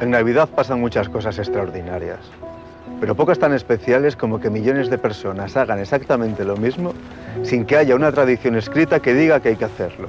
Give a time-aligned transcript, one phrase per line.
[0.00, 2.18] En Navidad pasan muchas cosas extraordinarias,
[3.00, 6.92] pero pocas tan especiales como que millones de personas hagan exactamente lo mismo
[7.42, 10.08] sin que haya una tradición escrita que diga que hay que hacerlo.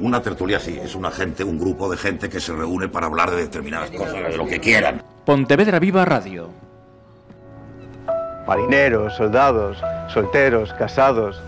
[0.00, 3.30] Una tertulia sí, es una gente, un grupo de gente que se reúne para hablar
[3.30, 5.02] de determinadas cosas, de lo que quieran.
[5.24, 6.50] Pontevedra Viva Radio.
[8.46, 11.42] Marineros, soldados, solteros, casados,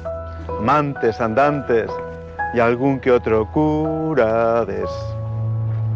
[0.49, 1.91] amantes, andantes
[2.55, 4.65] y algún que otro cura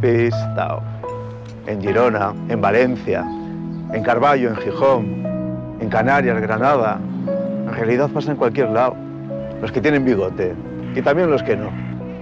[0.00, 0.91] despistao.
[1.66, 3.24] En Girona, en Valencia,
[3.92, 6.98] en Carballo, en Gijón, en Canarias, Granada.
[7.66, 8.96] En realidad pasa en cualquier lado.
[9.60, 10.54] Los que tienen bigote
[10.94, 11.70] y también los que no.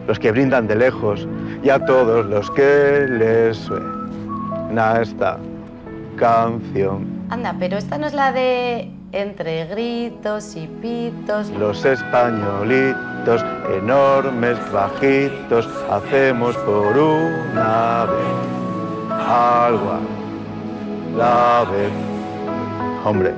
[0.06, 1.26] Los que brindan de lejos
[1.62, 5.38] y a todos los que les suena esta
[6.16, 7.06] canción.
[7.30, 11.50] Anda, pero esta no es la de entre gritos y pitos.
[11.50, 13.44] Los españolitos,
[13.76, 18.59] enormes, bajitos, hacemos por una vez
[19.30, 20.00] algo a
[21.16, 21.92] la vez.
[23.04, 23.32] Hombre,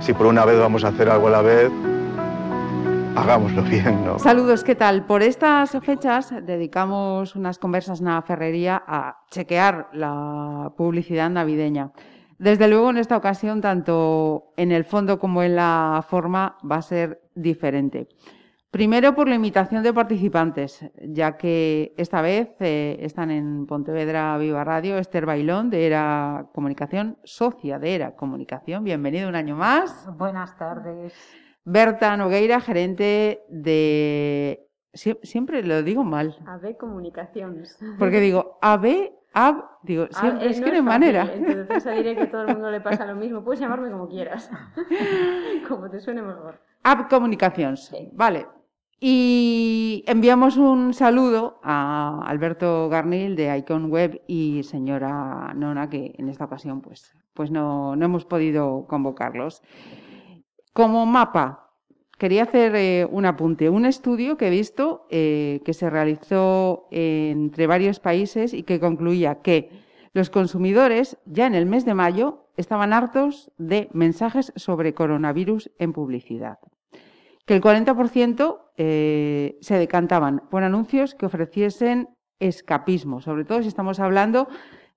[0.00, 1.70] si por una vez vamos a hacer algo a la vez,
[3.16, 4.18] hagámoslo bien, ¿no?
[4.18, 5.06] Saludos, ¿qué tal?
[5.06, 11.92] Por estas fechas dedicamos unas conversas en la ferrería a chequear la publicidad navideña.
[12.38, 16.82] Desde luego, en esta ocasión, tanto en el fondo como en la forma, va a
[16.82, 18.08] ser diferente.
[18.70, 24.62] Primero por la invitación de participantes, ya que esta vez eh, están en Pontevedra Viva
[24.62, 28.84] Radio Esther Bailón de Era Comunicación, socia de Era Comunicación.
[28.84, 30.08] Bienvenido un año más.
[30.16, 31.12] Buenas tardes.
[31.64, 34.68] Berta Nogueira, gerente de...
[34.92, 36.36] Siempre lo digo mal.
[36.46, 37.76] AB Comunicaciones.
[37.98, 41.28] Porque digo AB Ab, digo, siempre, es, que no hay manera.
[41.32, 43.44] Entonces diré que todo el mundo le pasa lo mismo.
[43.44, 44.50] Puedes llamarme como quieras,
[45.68, 46.60] como te suene mejor.
[46.82, 48.46] Ab Comunicaciones, vale.
[49.02, 56.28] Y enviamos un saludo a Alberto Garnil de Icon Web y señora Nona, que en
[56.28, 59.62] esta ocasión pues, pues no, no hemos podido convocarlos.
[60.74, 61.70] Como mapa,
[62.18, 63.70] quería hacer eh, un apunte.
[63.70, 69.36] Un estudio que he visto eh, que se realizó entre varios países y que concluía
[69.36, 69.70] que
[70.12, 75.94] los consumidores ya en el mes de mayo estaban hartos de mensajes sobre coronavirus en
[75.94, 76.58] publicidad.
[77.50, 83.98] Que el 40% eh, se decantaban por anuncios que ofreciesen escapismo, sobre todo si estamos
[83.98, 84.46] hablando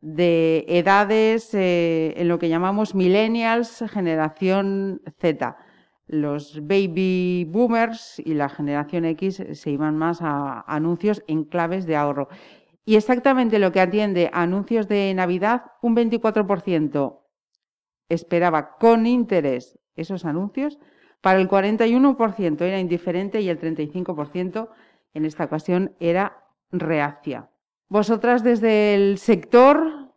[0.02, 5.58] de edades en lo que llamamos millennials, generación Z
[6.06, 11.96] los baby boomers y la generación X se iban más a anuncios en claves de
[11.96, 12.28] ahorro.
[12.86, 17.20] Y exactamente lo que atiende a anuncios de Navidad, un 24%
[18.10, 20.78] esperaba con interés esos anuncios,
[21.24, 24.68] para el 41% era indiferente y el 35%
[25.14, 27.50] en esta ocasión era reacia.
[27.88, 30.12] Vosotras desde el sector,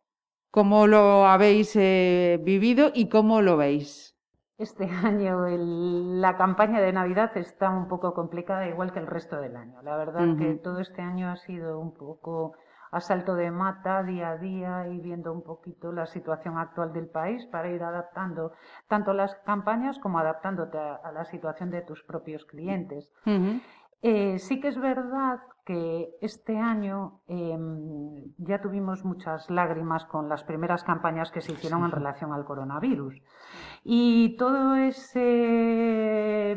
[0.51, 4.17] ¿cómo lo habéis eh, vivido y cómo lo veis?
[4.59, 9.55] Este año la campaña de Navidad está un poco complicada, igual que el resto del
[9.55, 9.81] año.
[9.83, 12.55] La verdad que todo este año ha sido un poco
[12.91, 17.09] a salto de mata día a día y viendo un poquito la situación actual del
[17.09, 18.53] país para ir adaptando
[18.89, 23.13] tanto las campañas como adaptándote a, la situación de tus propios clientes.
[24.03, 30.45] Eh, sí que es verdad que este año em, ya tuvimos muchas lágrimas con las
[30.45, 33.21] primeras campañas que se hicieron en relación al coronavirus.
[33.83, 36.57] Y todo ese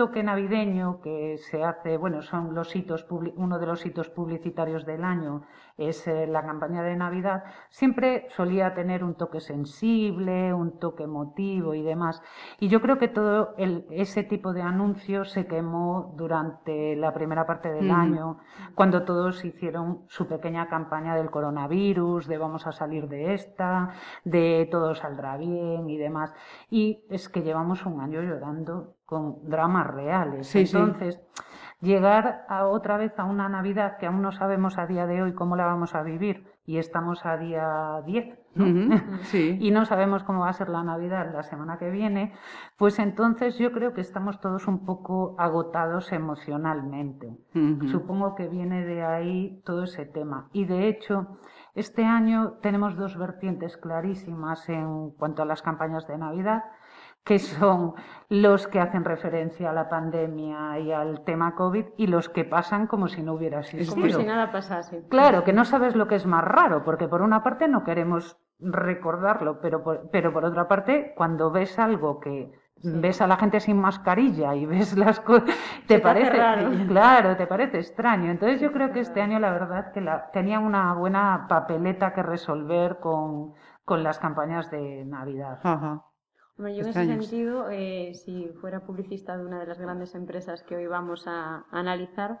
[0.00, 3.04] toque navideño que se hace, bueno, son los hitos,
[3.36, 5.42] uno de los hitos publicitarios del año
[5.76, 11.74] es eh, la campaña de Navidad, siempre solía tener un toque sensible, un toque emotivo
[11.74, 12.22] y demás.
[12.58, 13.54] Y yo creo que todo
[13.90, 18.38] ese tipo de anuncios se quemó durante la primera parte del año,
[18.74, 23.90] cuando todos hicieron su pequeña campaña del coronavirus, de vamos a salir de esta,
[24.24, 26.32] de todo saldrá bien y demás.
[26.70, 30.54] Y es que llevamos un año llorando con dramas reales.
[30.54, 31.20] Entonces,
[31.80, 35.34] llegar a otra vez a una Navidad que aún no sabemos a día de hoy
[35.34, 38.38] cómo la vamos a vivir y estamos a día 10
[39.60, 42.32] y no sabemos cómo va a ser la Navidad la semana que viene,
[42.76, 47.36] pues entonces yo creo que estamos todos un poco agotados emocionalmente.
[47.90, 50.48] Supongo que viene de ahí todo ese tema.
[50.52, 51.38] Y de hecho,
[51.74, 56.62] este año tenemos dos vertientes clarísimas en cuanto a las campañas de Navidad
[57.30, 57.94] que son
[58.28, 62.88] los que hacen referencia a la pandemia y al tema COVID y los que pasan
[62.88, 63.94] como si no hubiera sido.
[63.94, 65.06] Como si nada pasase.
[65.08, 68.36] Claro, que no sabes lo que es más raro, porque por una parte no queremos
[68.58, 72.50] recordarlo, pero por, pero por otra parte, cuando ves algo que
[72.82, 75.54] ves a la gente sin mascarilla y ves las cosas,
[75.86, 76.32] te parece,
[76.88, 78.32] claro, te parece extraño.
[78.32, 82.24] Entonces yo creo que este año la verdad que la, tenían una buena papeleta que
[82.24, 83.54] resolver con,
[83.84, 85.60] con las campañas de Navidad.
[85.62, 86.09] Ajá.
[86.60, 90.62] Bueno, yo en ese sentido, eh, si fuera publicista de una de las grandes empresas
[90.62, 92.38] que hoy vamos a, analizar,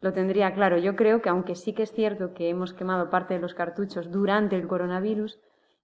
[0.00, 0.78] lo tendría claro.
[0.78, 4.10] Yo creo que aunque sí que es cierto que hemos quemado parte de los cartuchos
[4.10, 5.38] durante el coronavirus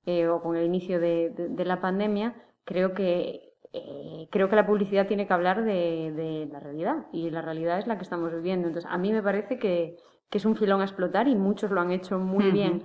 [0.06, 2.34] eh, o con el inicio de, la pandemia,
[2.64, 7.42] creo que, eh, creo que la publicidad tiene que hablar de, la realidad y la
[7.42, 8.66] realidad es la que estamos viviendo.
[8.66, 9.96] Entonces, a mí me parece que,
[10.32, 12.82] es un filón a explotar y muchos lo han hecho muy bien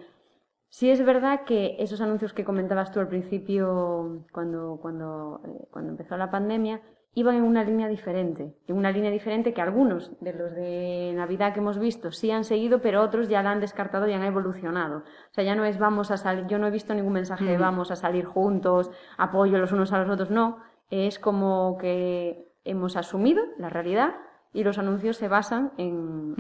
[0.74, 5.92] Sí es verdad que esos anuncios que comentabas tú al principio, cuando, cuando, eh, cuando
[5.92, 6.82] empezó la pandemia,
[7.14, 11.54] iban en una línea diferente, en una línea diferente que algunos de los de Navidad
[11.54, 14.98] que hemos visto sí han seguido, pero otros ya la han descartado y han evolucionado.
[14.98, 17.58] O sea, ya no es vamos a salir, yo no he visto ningún mensaje de
[17.60, 18.90] vamos a salir juntos,
[19.20, 20.58] apoyo los unos a los otros, no.
[20.90, 24.16] Es como que hemos asumido la realidad
[24.52, 26.34] y los anuncios se basan en,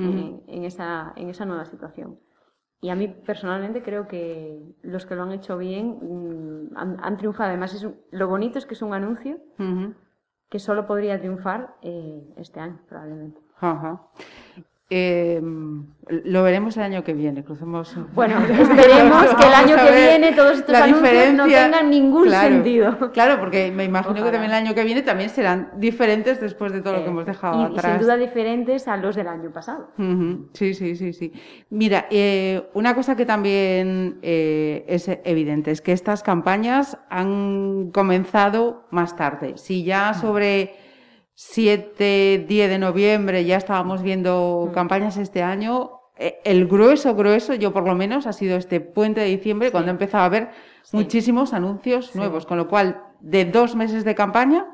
[0.47, 2.18] en, esa, en esa nueva situación.
[2.83, 7.47] Y a mí personalmente creo que los que lo han hecho bien mm, han, triunfado.
[7.47, 9.39] Además, es lo bonito es que es un anuncio
[10.50, 13.39] que solo podría triunfar eh, este año, probablemente.
[13.62, 14.01] Ajá.
[14.95, 15.42] Eh,
[16.07, 17.95] lo veremos el año que viene, crucemos.
[18.13, 23.12] Bueno, esperemos que el año que viene todos estos anuncios no tengan ningún sentido.
[23.12, 26.81] Claro, porque me imagino que también el año que viene también serán diferentes después de
[26.81, 27.94] todo lo que eh, hemos dejado y, atrás.
[27.94, 29.92] Sin duda diferentes a los del año pasado.
[30.54, 31.34] Sí, sí, sí, sí.
[31.69, 38.86] Mira, eh, una cosa que también eh, es evidente es que estas campañas han comenzado
[38.92, 39.54] más tarde.
[39.57, 40.82] Si ya sobre
[41.35, 44.74] 7, 10 de noviembre ya estábamos viendo mm.
[44.74, 46.00] campañas este año.
[46.18, 49.89] E, el grueso, grueso, yo por lo menos, ha sido este puente de diciembre cuando
[49.89, 50.50] he empezado a ver
[50.91, 54.68] muchísimos anuncios nuevos, con lo cual de dos meses de campaña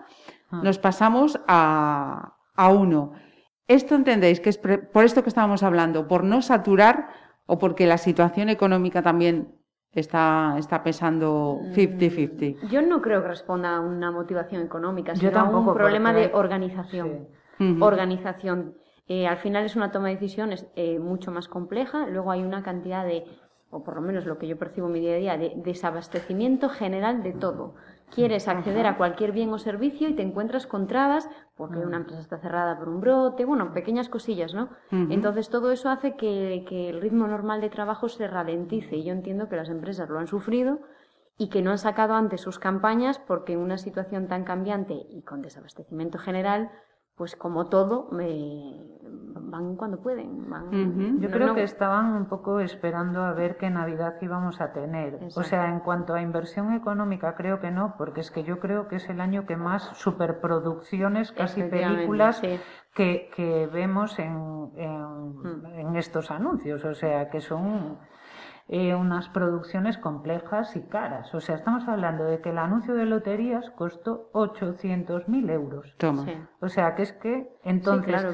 [0.51, 0.61] ah.
[0.63, 3.13] nos pasamos a, a uno.
[3.67, 7.09] Esto entendéis que es por esto que estábamos hablando, por no saturar
[7.45, 9.58] o porque la situación económica también
[9.93, 12.63] está, está pesando 50-50.
[12.63, 16.31] Mm, yo no creo que responda a una motivación económica, sino a un problema de
[16.33, 17.27] organización.
[17.81, 18.75] Organización.
[19.07, 22.05] Eh, al final es una toma de decisiones eh, mucho más compleja.
[22.07, 23.25] Luego hay una cantidad de,
[23.69, 26.69] o por lo menos lo que yo percibo en mi día a día, de desabastecimiento
[26.69, 27.75] general de todo.
[28.13, 32.01] Quieres acceder a cualquier bien o servicio y te encuentras con trabas porque una mm.
[32.01, 34.69] empresa está cerrada por un brote, bueno, pequeñas cosillas, ¿no?
[34.91, 39.13] Entonces todo eso hace que, que, el ritmo normal de trabajo se ralentice y yo
[39.13, 40.79] entiendo que las empresas lo han sufrido
[41.37, 45.21] y que no han sacado antes sus campañas porque en una situación tan cambiante y
[45.21, 46.71] con desabastecimiento general,
[47.19, 48.79] pues como todo, me,
[49.41, 50.47] van cuando pueden.
[51.19, 55.19] Yo creo que estaban un poco esperando a ver qué Navidad íbamos a tener.
[55.35, 58.87] O sea, en cuanto a inversión económica, creo que no, porque es que yo creo
[58.87, 62.41] que es el año que más superproducciones, casi películas,
[62.93, 66.85] que, que, vemos en, en, en estos anuncios.
[66.85, 67.97] O sea, que son
[68.69, 71.35] eh, unas producciones complejas y caras.
[71.35, 75.93] O sea, estamos hablando de que el anuncio de loterías costó 800.000 euros.
[75.97, 76.48] Toma.
[76.61, 78.25] O sea, que es que entonces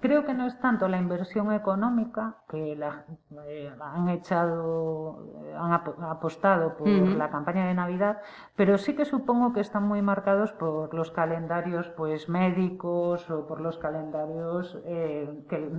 [0.00, 3.04] creo que no es tanto la inversión económica que la,
[3.46, 8.18] eh, han echado, eh, han apostado por la campaña de Navidad,
[8.56, 13.60] pero sí que supongo que están muy marcados por los calendarios pues médicos o por
[13.60, 15.70] los calendarios que,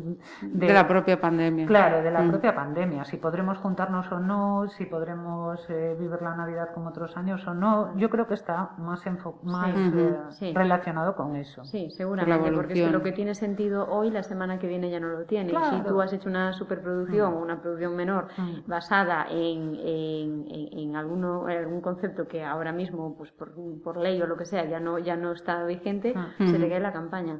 [0.41, 1.65] de, la propia pandemia.
[1.65, 3.03] Claro, de la propia pandemia.
[3.05, 7.53] Si podremos juntar o no, si podremos eh, vivir la Navidad como otros años o
[7.53, 7.95] no.
[7.97, 9.03] Yo creo que está más,
[9.43, 9.75] más
[10.41, 11.63] eh, relacionado con eso.
[11.65, 15.09] Sí, seguramente, porque es lo que tiene sentido hoy, la semana que viene ya no
[15.09, 15.49] lo tiene.
[15.49, 18.67] Si tú has hecho una superproducción o una producción menor mm.
[18.67, 24.27] basada en, en, en, alguno, algún concepto que ahora mismo, pues por, por, ley o
[24.27, 27.39] lo que sea, ya no, ya no está vigente, se te cae la campaña.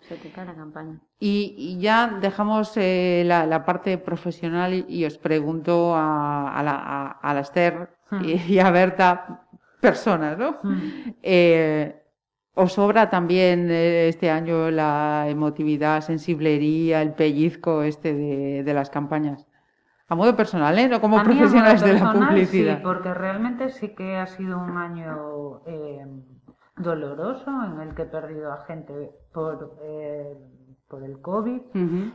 [0.00, 1.00] Se te cae la campaña.
[1.18, 8.24] Y, ya dejamos eh, la, parte profesional y, os pregunto a, a, la, Esther hmm.
[8.24, 9.46] y, a Berta,
[9.80, 10.58] personas, ¿no?
[11.22, 12.02] Eh,
[12.58, 18.14] ¿Os sobra también eh, este año la emotividad, sensiblería, el pellizco este
[18.62, 19.46] de, las campañas?
[20.08, 20.88] A modo personal, ¿eh?
[20.88, 22.76] No como profesionales de la publicidad.
[22.78, 25.60] Sí, porque realmente sí que ha sido un año
[26.78, 29.76] doloroso en el que he perdido a gente por
[30.88, 31.62] por el COVID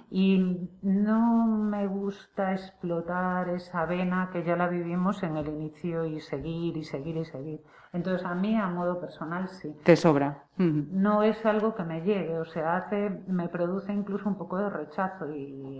[0.10, 6.20] y no me gusta explotar esa vena que ya la vivimos en el inicio y
[6.22, 7.62] seguir y seguir y seguir.
[7.92, 9.76] Entonces a mí a modo personal sí.
[9.84, 10.46] Te sobra.
[10.58, 14.70] No es algo que me llegue, o sea, hace, me produce incluso un poco de
[14.70, 15.80] rechazo y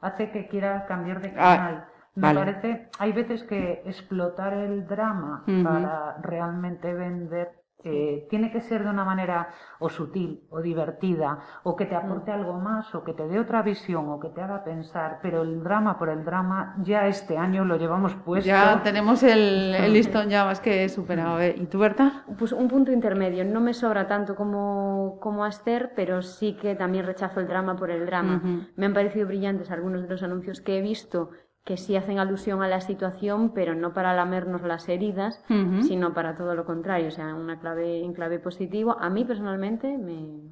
[0.00, 1.84] hace que quiera cambiar de ah, canal.
[2.14, 8.82] me parece, hay veces que explotar el drama para realmente vender Eh, tiene que ser
[8.82, 9.48] de una manera
[9.78, 12.34] o sutil o divertida, o que te aporte mm.
[12.34, 15.62] algo más, o que te dé otra visión, o que te haga pensar, pero el
[15.62, 18.48] drama por el drama ya este año lo llevamos puesto.
[18.48, 21.40] Ya tenemos el, listón ya más que superado.
[21.40, 21.54] ¿eh?
[21.58, 22.24] ¿Y tú, Berta?
[22.38, 23.44] Pues un punto intermedio.
[23.44, 27.76] No me sobra tanto como, como a Esther, pero sí que también rechazo el drama
[27.76, 28.42] por el drama.
[28.76, 31.30] Me han parecido brillantes algunos de los anuncios que he visto
[31.64, 35.42] que sí hacen alusión a la situación, pero no para lamernos las heridas,
[35.80, 38.96] sino para todo lo contrario, o sea, una clave, en clave positivo.
[39.00, 40.42] A mí personalmente me,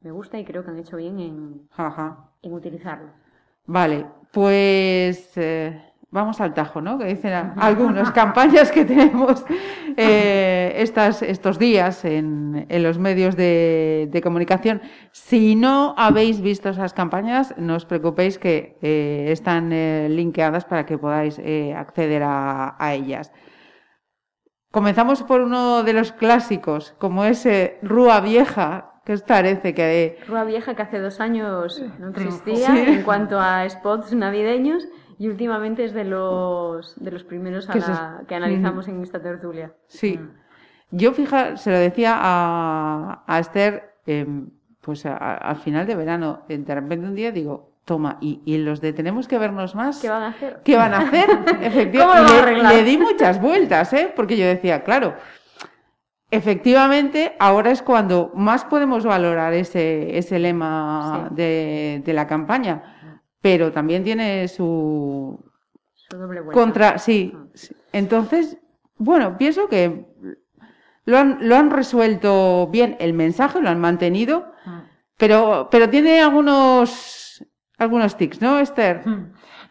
[0.00, 1.68] me gusta y creo que han hecho bien en,
[2.42, 3.10] en utilizarlo.
[3.66, 6.98] Vale, pues eh, vamos al tajo, ¿no?
[6.98, 9.44] Que dicen algunas campañas que tenemos
[9.96, 14.80] eh, estas, estos días en, en los medios de, de, comunicación.
[15.12, 20.86] Si no habéis visto esas campañas, no os preocupéis que eh, están eh, linkeadas para
[20.86, 23.32] que podáis eh, acceder a, a, ellas.
[24.70, 27.48] Comenzamos por uno de los clásicos, como es
[27.82, 28.92] Rúa Vieja.
[29.04, 29.72] ¿Qué os parece?
[29.72, 30.18] Que...
[30.26, 34.86] Rúa Vieja que hace dos años no existía en cuanto a spots navideños
[35.18, 37.68] y últimamente es de los, de los primeros
[38.26, 39.72] que analizamos en esta tertulia.
[39.86, 40.18] Sí.
[40.18, 40.30] Mm.
[40.90, 46.74] Yo, fija, se lo decía a, a Esther, em, pues al final de verano, de
[46.74, 50.00] repente un día digo, toma, y, los de tenemos que vernos más.
[50.00, 50.60] ¿Qué van a hacer?
[50.64, 51.28] ¿Qué van a hacer?
[51.62, 52.62] Efectivamente.
[52.62, 54.12] le, di muchas vueltas, ¿eh?
[54.14, 55.14] Porque yo decía, claro,
[56.30, 62.95] efectivamente, ahora es cuando más podemos valorar ese, ese lema de, de la campaña
[63.46, 65.38] pero también tiene su,
[66.10, 66.60] doble vuelta.
[66.60, 67.32] contra, sí.
[67.92, 68.58] Entonces,
[68.98, 70.04] bueno, pienso que
[71.04, 74.82] lo han, lo han resuelto bien el mensaje, lo han mantenido, ah.
[75.16, 77.46] pero, pero tiene algunos,
[77.78, 79.04] algunos tics, ¿no, Esther?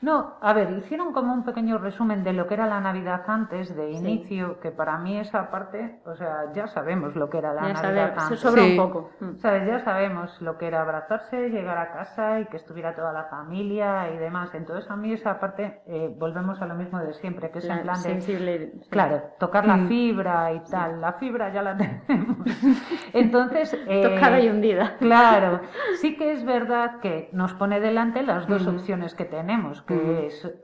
[0.06, 3.76] No, a ver, hicieron como un pequeño resumen de lo que era la Navidad antes,
[3.76, 7.74] de inicio, que para mí esa parte, o sea, ya sabemos lo que era la
[7.74, 8.38] Navidad antes.
[8.40, 9.10] Se sobra un poco.
[9.20, 9.38] Mm.
[9.38, 9.66] ¿Sabes?
[9.66, 14.12] Ya sabemos lo que era abrazarse, llegar a casa y que estuviera toda la familia
[14.14, 14.54] y demás.
[14.54, 17.82] Entonces, a mí esa parte, eh, volvemos a lo mismo de siempre, que es en
[17.82, 18.74] plan de...
[18.92, 19.88] Claro, tocar la mm.
[19.88, 21.02] fibra y tal.
[21.02, 22.48] La fibra ya la tenemos.
[23.14, 23.76] Entonces...
[23.88, 24.98] Eh, Tocada y hundida.
[25.00, 25.62] Claro.
[26.00, 29.95] Sí que es verdad que nos pone delante las dos opciones que tenemos, que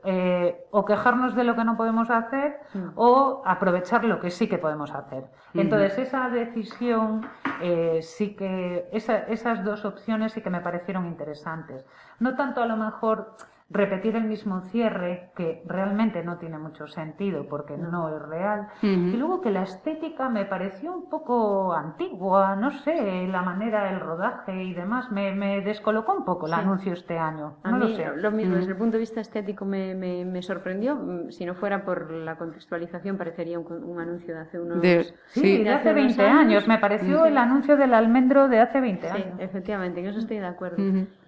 [0.04, 2.60] eh, o quejarnos de lo que no podemos hacer
[2.94, 5.24] o aprovechar lo que sí que podemos hacer.
[5.54, 7.26] Entonces, esa decisión,
[7.60, 11.84] eh, sí que, esas dos opciones sí que me parecieron interesantes.
[12.20, 13.36] No tanto a lo mejor
[13.72, 18.68] repetir el mismo cierre, que realmente no tiene mucho sentido porque no, es real.
[18.82, 24.00] Y luego que la estética me pareció un poco antigua, no sé, la manera, el
[24.00, 27.56] rodaje y demás, me, me descolocó un poco el anuncio este año.
[27.64, 28.06] No lo sé.
[28.16, 30.96] Lo mismo, desde el punto de vista estético me, me, sorprendió.
[30.96, 34.82] Mm, si no fuera por la contextualización, parecería un, anuncio de hace unos...
[35.28, 36.68] sí, de, hace 20 años.
[36.68, 39.26] Me pareció el anuncio del almendro de hace 20 años.
[39.36, 40.76] Sí, efectivamente, en eso estoy de acuerdo.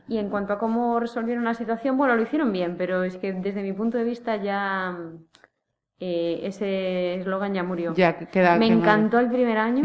[0.07, 3.33] Y en cuanto a cómo resolvieron la situación, bueno, lo hicieron bien, pero es que
[3.33, 4.99] desde mi punto de vista ya
[5.99, 7.95] eh, ese eslogan ya murió.
[7.95, 9.83] Ya queda, Me encantó el primer año,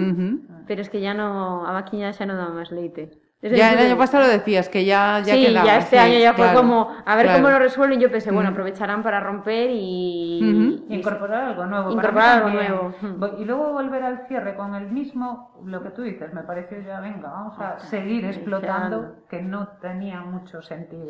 [0.67, 3.97] pero es que ya no, a Vaquiña ya no da más leite ya el año
[3.97, 7.31] pasado lo decías, que ya, ya sí, ya este año ya fue como, a ver
[7.33, 7.99] cómo lo resuelven.
[7.99, 10.83] Yo pensé, bueno, aprovecharán para romper y...
[10.89, 11.91] incorporar algo nuevo.
[11.91, 12.93] Incorporar algo nuevo.
[13.39, 16.99] Y luego volver al cierre con el mismo, lo que tú dices, me pareció ya,
[16.99, 21.09] venga, vamos a seguir explotando, que no tenía mucho sentido.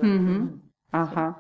[0.92, 1.40] Ajá.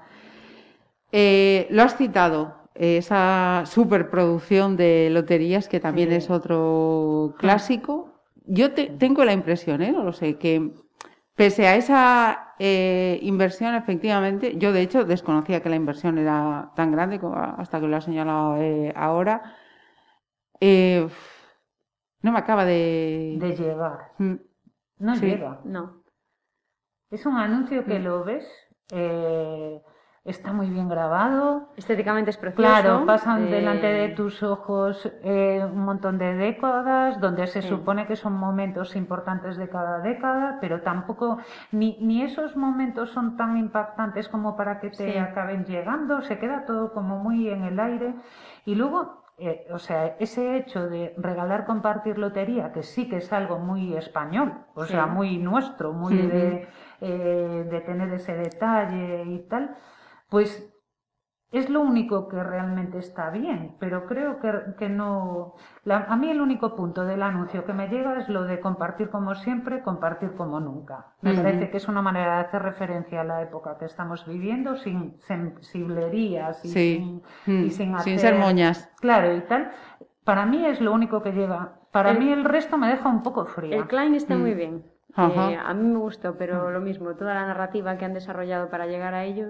[1.11, 8.18] Eh, lo has citado, esa superproducción de loterías, que también es otro clásico
[8.49, 9.91] yo tengo la impresión, ¿eh?
[9.91, 10.71] no lo sé, que
[11.35, 16.91] pese a esa eh, inversión, efectivamente, yo de hecho desconocía que la inversión era tan
[16.91, 17.19] grande
[17.57, 19.55] hasta que lo ha señalado eh, ahora.
[20.59, 21.07] Eh,
[22.21, 23.37] no me acaba de.
[23.39, 24.11] De llegar.
[24.17, 24.35] Mm.
[24.97, 25.61] No llega.
[25.63, 26.03] No.
[27.09, 28.03] Es un anuncio que mm.
[28.03, 28.45] lo ves.
[30.25, 31.69] Eh, está muy bien grabado.
[31.75, 32.67] Estéticamente es precioso.
[32.67, 38.05] Claro, pasan eh, delante de tus ojos eh, un montón de décadas, donde se supone
[38.07, 41.39] que son momentos importantes de cada década, pero tampoco,
[41.71, 46.65] ni, ni esos momentos son tan impactantes como para que te acaben llegando, se queda
[46.65, 48.15] todo como muy en el aire.
[48.65, 53.31] Y luego eh, o sea, ese hecho de regalar, compartir lotería, que sí que es
[53.31, 56.67] algo muy español, o sea, muy nuestro, muy de,
[56.99, 59.77] de, tener ese detalle y tal,
[60.29, 60.69] pues
[61.51, 65.55] es lo único que realmente está bien, pero creo que, no...
[65.87, 69.33] a mí el único punto del anuncio que me llega es lo de compartir como
[69.33, 71.07] siempre, compartir como nunca.
[71.21, 74.75] Me parece que es una manera de hacer referencia a la época que estamos viviendo
[74.75, 78.91] sin sensiblerías y, sin, y sin, sin ser moñas.
[78.99, 79.71] Claro, y tal.
[80.23, 83.45] Para mí es lo único que llega Para mí el resto me deja un poco
[83.45, 83.75] fría.
[83.75, 84.57] El Klein está muy mm.
[84.57, 84.83] bien.
[85.17, 88.85] Eh, a mí me gustó, pero lo mismo, toda la narrativa que han desarrollado para
[88.85, 89.47] llegar a ello,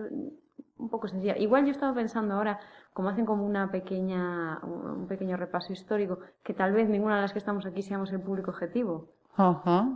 [0.80, 1.38] un poco sencilla.
[1.38, 2.60] Igual yo estaba pensando ahora,
[2.94, 7.34] como hacen como una pequeña, un pequeño repaso histórico, que tal vez ninguna de las
[7.34, 9.10] que estamos aquí seamos el público objetivo.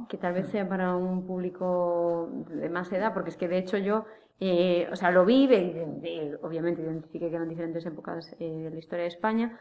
[0.07, 3.77] Que tal vez sea para un público de más edad, porque es que de hecho
[3.77, 4.05] yo,
[4.39, 5.45] eh, o sea, lo vi,
[6.41, 9.59] obviamente identifiqué que eran diferentes épocas eh, de la historia de España,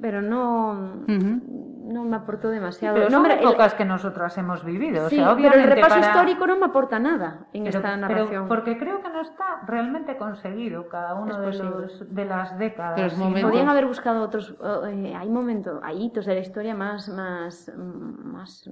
[0.00, 2.96] pero no, no me aportó demasiado.
[2.96, 5.08] Pero son épocas que nosotras hemos vivido.
[5.08, 8.48] Sí, pero el repaso histórico no me aporta nada en esta narración.
[8.48, 13.14] porque creo que no está realmente conseguido cada uno de, los, de las décadas.
[13.14, 14.56] Podrían haber buscado otros.
[14.88, 18.68] Eh, hay momentos, hay hitos de la historia más, más, más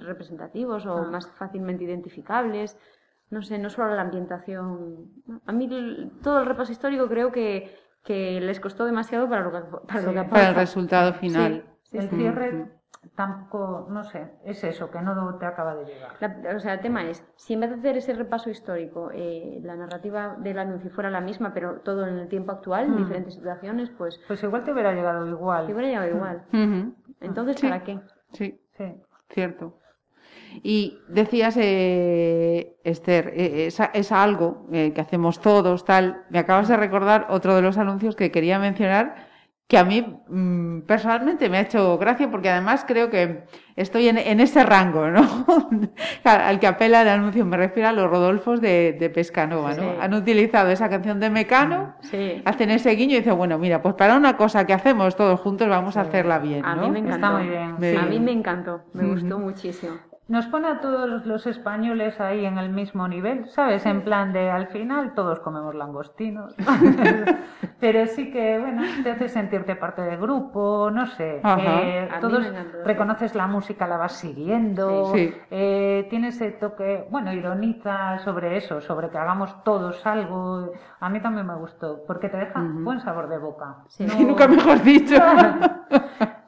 [0.00, 1.02] representativos o ah.
[1.02, 2.78] más fácilmente identificables.
[3.30, 5.10] No sé, no solo la ambientación.
[5.46, 5.68] A mí
[6.22, 10.48] todo el repaso histórico creo que que les costó demasiado para lo que, para, para
[10.50, 11.64] el resultado final.
[11.92, 12.68] el cierre
[13.14, 16.56] tampoco, no sé, es eso, que no te acaba de llegar.
[16.56, 19.76] o sea, el tema es, si en vez de hacer ese repaso histórico, eh, la
[19.76, 22.98] narrativa del anuncio fuera la misma, pero todo en el tiempo actual, en mm.
[22.98, 24.20] diferentes situaciones, pues...
[24.26, 25.66] Pues igual te hubiera llegado igual.
[25.66, 26.44] Te hubiera llegado igual.
[27.20, 28.00] Entonces, ¿para qué?
[28.32, 28.94] Sí, sí,
[29.30, 29.78] cierto.
[30.62, 36.24] Y decías, eh, Esther, eh, es, algo eh, que hacemos todos, tal.
[36.30, 39.32] Me acabas de recordar otro de los anuncios que quería mencionar,
[39.66, 43.44] que a mí mm, personalmente me ha hecho gracia, porque además creo que
[43.76, 45.46] estoy en, ese rango, ¿no?
[46.24, 49.94] Al que apela el anuncio, me refiero a los Rodolfos de, Pescanova, ¿no?
[50.00, 51.94] Han utilizado esa canción de Mecano,
[52.44, 55.66] hacen ese guiño y dicen, bueno, mira, pues para una cosa que hacemos todos juntos
[55.68, 56.68] vamos a hacerla bien, ¿no?
[56.68, 57.32] A mí me encantó.
[57.38, 57.98] muy bien.
[57.98, 59.94] A mí me encantó, me gustó muchísimo
[60.26, 63.84] nos pone a todos los españoles ahí en el mismo nivel, ¿sabes?
[63.84, 66.54] En plan de al final todos comemos langostinos.
[67.80, 71.42] Pero sí que, bueno, te hace sentirte parte del grupo, no sé.
[71.44, 72.50] Eh, todos
[72.84, 75.12] reconoces la música, la vas siguiendo.
[75.50, 80.72] Eh, tiene ese toque, bueno, ironiza sobre eso, sobre que hagamos todos algo.
[81.00, 83.76] A mí también me gustó, porque te deja buen sabor de boca.
[83.88, 84.06] Sí.
[84.18, 85.16] Nunca mejor dicho.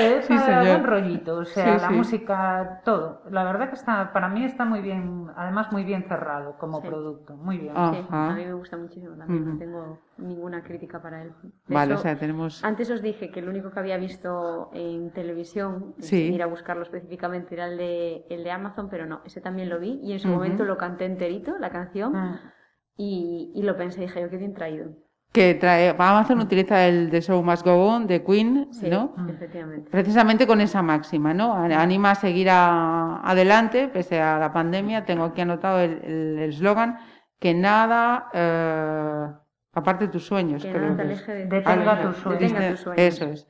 [0.00, 3.22] es sí, buen rollito, o sea, la música, todo.
[3.30, 7.36] La verdad que está, para mí está muy bien, además muy bien cerrado como producto,
[7.36, 7.72] muy bien.
[7.76, 11.32] a mí me gusta muchísimo también, no tengo ninguna crítica para él.
[11.68, 12.62] vale, o sea, tenemos...
[12.64, 16.82] Antes os dije que el único que había visto en televisión, sin ir a buscarlo
[16.82, 20.20] específicamente, era el de, el de Amazon, pero no, ese también lo vi y en
[20.20, 22.52] su momento lo canté enterito, la canción, ah.
[22.96, 24.92] y, y lo pensé, dije yo, qué bien traído
[25.32, 29.14] que trae, Amazon utiliza el The Show Must Go On de Queen, ¿no?
[29.28, 29.90] Efectivamente.
[29.90, 31.54] Precisamente con esa máxima, ¿no?
[31.54, 35.06] Anima a seguir adelante, pese a la pandemia.
[35.06, 36.98] Tengo aquí anotado el eslogan,
[37.42, 39.26] que nada, eh,
[39.72, 40.62] aparte de tus sueños.
[40.62, 42.70] Que nada te aleje de, detenga, tus sueños.
[42.70, 42.98] tus sueños.
[42.98, 43.46] Eso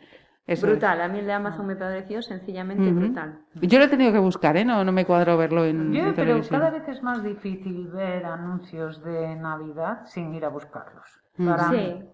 [0.47, 0.63] es.
[0.63, 3.41] brutal, a mí el de Amazon me pareció sencillamente brutal.
[3.61, 4.65] Yo lo he tenido que buscar, ¿eh?
[4.65, 9.03] no, no me cuadro verlo en, Yo, pero cada vez es más difícil ver anuncios
[9.03, 11.22] de Navidad sin ir a buscarlos.
[11.37, 11.71] Para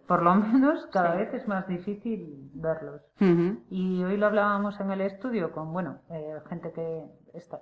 [0.06, 3.02] por lo menos, cada vez es más difícil verlos.
[3.68, 7.04] Y hoy lo hablábamos en el estudio con, bueno, eh, gente que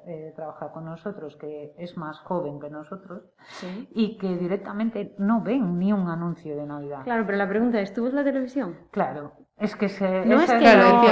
[0.06, 3.24] eh, trabaja con nosotros, que es más joven que nosotros,
[3.90, 7.02] y que directamente no ven ni un anuncio de Navidad.
[7.04, 8.76] Claro, pero la pregunta es, ¿tú ves la televisión?
[8.90, 11.02] Claro, es que se, no es que, no,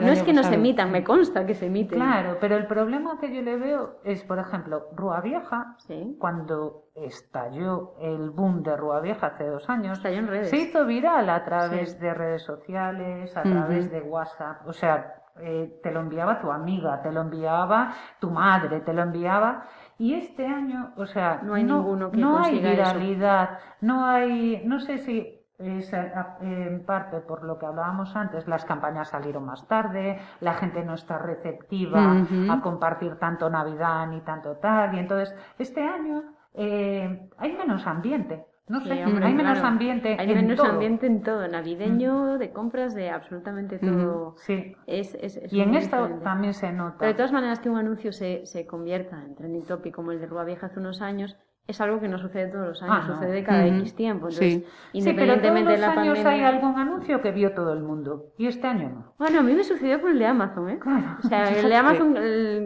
[0.00, 1.98] no es que no se emitan, me consta que se emiten.
[1.98, 5.76] Claro, pero el problema que yo le veo es, por ejemplo, Rúa Vieja,
[6.18, 11.98] cuando estalló el boom de Rúa Vieja hace dos años, se hizo viral a través
[11.98, 17.02] de redes sociales, a través de WhatsApp, o sea, eh, te lo enviaba tu amiga,
[17.02, 19.62] te lo enviaba tu madre, te lo enviaba.
[19.98, 24.80] Y este año, o sea, no hay ninguno que no hay viralidad, no hay, no
[24.80, 30.18] sé si es en parte por lo que hablábamos antes, las campañas salieron más tarde,
[30.40, 35.82] la gente no está receptiva a compartir tanto Navidad ni tanto tal, y entonces este
[35.82, 36.22] año
[36.54, 38.46] eh, hay menos ambiente.
[38.68, 40.16] No sé, hay menos ambiente.
[40.16, 44.36] Hay menos ambiente en todo, navideño, de compras, de absolutamente todo.
[44.36, 44.76] Sí.
[44.86, 46.98] Es, es, y en esto también se nota.
[47.00, 50.20] Pero de todas maneras que un anuncio se, se convierta en trending topic como el
[50.20, 51.36] de Rua Vieja hace unos años,
[51.70, 54.28] es algo que no sucede todos los años, ah, sucede cada X tiempo.
[54.28, 54.66] Entonces, sí.
[54.92, 58.46] independientemente sí, pero todos los años hay algún anuncio que vio todo el mundo y
[58.46, 59.14] este año no.
[59.18, 60.78] Bueno, a mí me sucedió con el de Amazon, ¿eh?
[60.78, 61.16] Claro.
[61.22, 62.14] O sea, el de Amazon,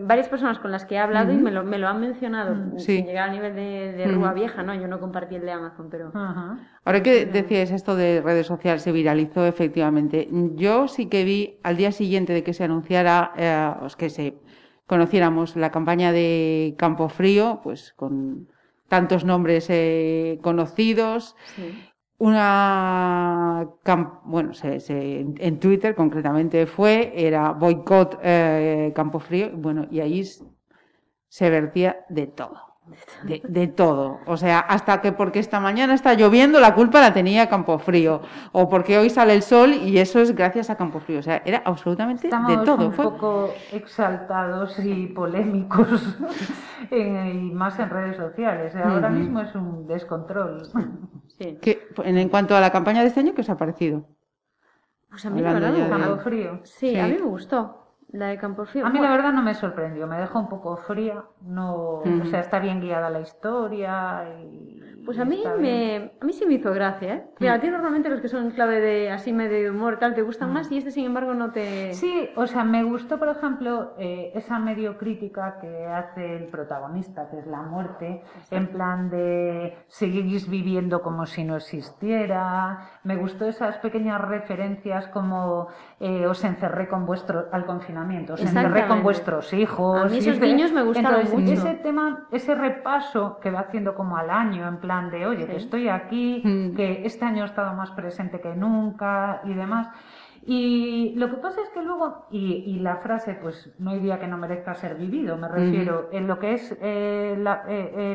[0.07, 2.79] varias personas con las que he hablado y me lo, me lo han mencionado, mm,
[2.79, 4.75] sin llegar al nivel de, de Rúa Vieja, ¿no?
[4.75, 6.13] Yo no compartí el de Amazon, pero...
[6.85, 10.29] Ahora que decías esto de redes sociales, se viralizó efectivamente.
[10.55, 14.39] Yo sí que vi al día siguiente de que se anunciara, eh, que se
[14.87, 18.49] conociéramos la campaña de Campo Frío, pues con
[18.95, 21.35] tantos nombres eh, conocidos.
[22.19, 23.67] una
[24.25, 30.23] bueno en Twitter concretamente fue era boicot eh, Campo Frío bueno y ahí
[31.29, 32.64] se vertía de todo
[33.23, 34.21] de, todo.
[34.27, 38.21] O sea, hasta que porque esta mañana está lloviendo, la culpa la tenía Campofrío.
[38.53, 41.21] O porque hoy sale el sol y eso es gracias a Campofrío.
[41.21, 42.89] O sea, era absolutamente de todo.
[42.89, 46.19] un poco exaltados y polémicos,
[46.91, 48.75] y más en redes sociales.
[48.77, 50.63] Ahora mismo es un descontrol.
[51.39, 51.59] Sí.
[52.05, 54.05] en, cuanto a la campaña de este año, ¿qué os ha parecido?
[55.09, 56.61] Pues a mí, la verdad, frío.
[56.65, 57.84] sí, a mí me gustó.
[58.15, 58.87] La de Campofrío.
[58.87, 61.25] A mí la verdad no me sorprendió, me dejó un poco fría.
[61.43, 66.33] No, o sea, está bien guiada la historia y pues a mí, me, a mí
[66.33, 67.25] sí me hizo gracia, ¿eh?
[67.39, 70.23] Mira, a ti normalmente los que son clave de así medio de humor tal te
[70.23, 71.93] gustan más y este sin embargo no te...
[71.93, 77.29] Sí, o sea, me gustó por ejemplo eh, esa medio crítica que hace el protagonista,
[77.29, 82.89] que es la muerte, en plan de seguís viviendo como si no existiera.
[83.03, 85.69] Me gustó esas pequeñas referencias como
[86.07, 90.05] eh, os encerré con vuestro, al confinamiento, os encerré con vuestros hijos.
[90.05, 91.53] A mí esos niños me gustaron mucho.
[91.55, 95.57] Ese tema, ese repaso que va haciendo como al año, en plan de, oye, que
[95.57, 96.77] estoy aquí, mm.
[96.77, 99.89] que este año he estado más presente que nunca y demás.
[100.45, 104.29] Y lo que pasa es que luego, y, la frase, pues no hay día que
[104.29, 108.15] no merezca ser vivido, me refiero, en lo que es eh, eh,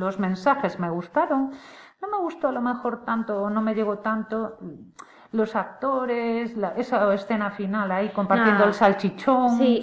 [0.00, 1.52] los mensajes me gustaron,
[2.02, 4.58] no me gustó a lo mejor tanto, o no me llegó tanto
[5.32, 9.58] los actores, esa escena final ahí compartiendo el salchichón.
[9.58, 9.82] Sí,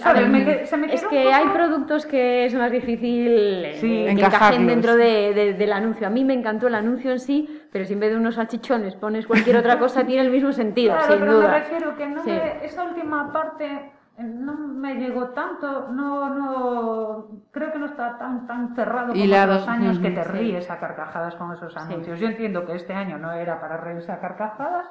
[0.92, 6.06] es que hay productos que es más difícil eh, que encajen dentro del anuncio.
[6.06, 8.96] A mí me encantó el anuncio en sí, pero si en vez de unos salchichones
[8.96, 11.48] pones cualquier otra cosa, tiene el mismo sentido, claro, sin pero duda.
[11.48, 17.78] Me refiero que no esa última parte no me llegó tanto, no, no, creo que
[17.78, 21.78] no está tan, tan cerrado como los años que te ríes a carcajadas con esos
[21.78, 22.20] anuncios.
[22.20, 24.88] Yo entiendo que este año no era para reírse a carcajadas,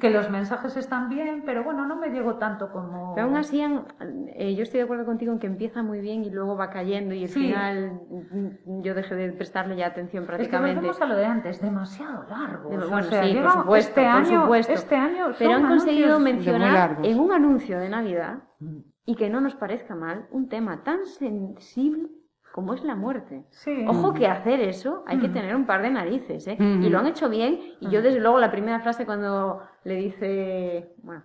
[0.00, 3.14] que los mensajes están bien, pero bueno, no me llegó tanto como...
[3.14, 3.62] Pero aún así,
[4.34, 7.14] eh, yo estoy de acuerdo contigo en que empieza muy bien y luego va cayendo
[7.14, 10.88] y al final mm, yo dejé de prestarle ya atención prácticamente.
[10.88, 12.68] Es que a lo de antes, demasiado largo.
[12.68, 14.72] bueno, sí, por supuesto, este, año, supuesto.
[14.72, 18.38] este año Pero han conseguido mencionar en un anuncio de Navidad
[19.04, 22.08] y que no nos parezca mal un tema tan sensible
[22.56, 23.44] como es la muerte.
[23.86, 25.32] Ojo que hacer eso hay que mm.
[25.32, 26.56] tener un par de narices, ¿eh?
[26.58, 27.60] Y lo han hecho bien.
[27.80, 28.02] Y yo, mm.
[28.02, 31.22] desde luego, la primera frase cuando le dice, bueno,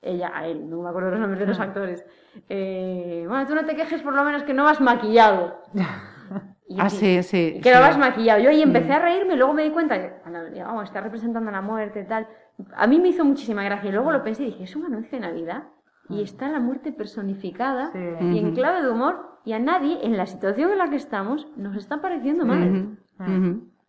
[0.00, 1.62] ella a él, no me acuerdo los nombres de los mm.
[1.62, 2.06] actores,
[2.48, 5.60] eh, bueno, tú no te quejes por lo menos que no vas maquillado.
[6.78, 7.60] ah, sí, sí.
[7.62, 8.40] Que no vas maquillado.
[8.40, 10.22] Yo ahí empecé a reírme y luego me di cuenta que,
[10.62, 12.26] vamos, está representando la muerte y tal.
[12.74, 13.90] A mí me hizo muchísima gracia.
[13.90, 15.64] Y luego lo pensé y dije, ¿es un anuncio de Navidad?
[16.08, 20.26] Y está la muerte personificada y en clave de humor y a nadie en la
[20.26, 22.98] situación en la que estamos nos está pareciendo mal.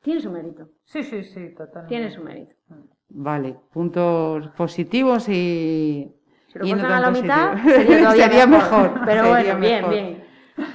[0.02, 0.70] Tiene su mérito.
[0.84, 1.88] Sí, sí, sí, totalmente.
[1.88, 2.54] Tiene su mérito.
[3.10, 6.12] Vale, puntos positivos y...
[6.48, 9.02] Si lo y a la mitad sería, mejor.
[9.06, 10.24] Pero bueno, bien, bien.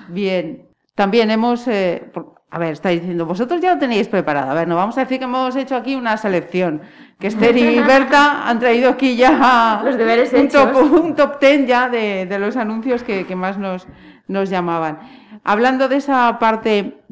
[0.09, 0.69] Bien.
[0.95, 1.69] También hemos...
[1.69, 2.11] Eh,
[2.51, 4.51] a ver, estáis diciendo, vosotros ya lo tenéis preparado.
[4.51, 6.81] A ver, no vamos a decir que hemos hecho aquí una selección
[7.19, 11.67] que Esther y Berta han traído aquí ya los deberes un, Top, un top ten
[11.67, 13.87] ya de, los anuncios que, más nos,
[14.29, 14.99] nos llamaban.
[15.45, 17.03] Hablando de esa parte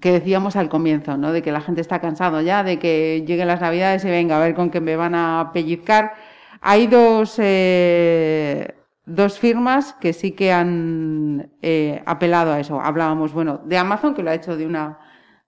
[0.00, 1.32] que decíamos al comienzo, ¿no?
[1.32, 4.40] De que la gente está cansado ya, de que lleguen las navidades y venga a
[4.40, 6.14] ver con qué me van a pellizcar.
[6.60, 8.75] Hay dos, eh,
[9.06, 12.80] dos firmas que sí que han eh, apelado a eso.
[12.80, 14.98] Hablábamos, bueno, de Amazon, que lo ha hecho de una,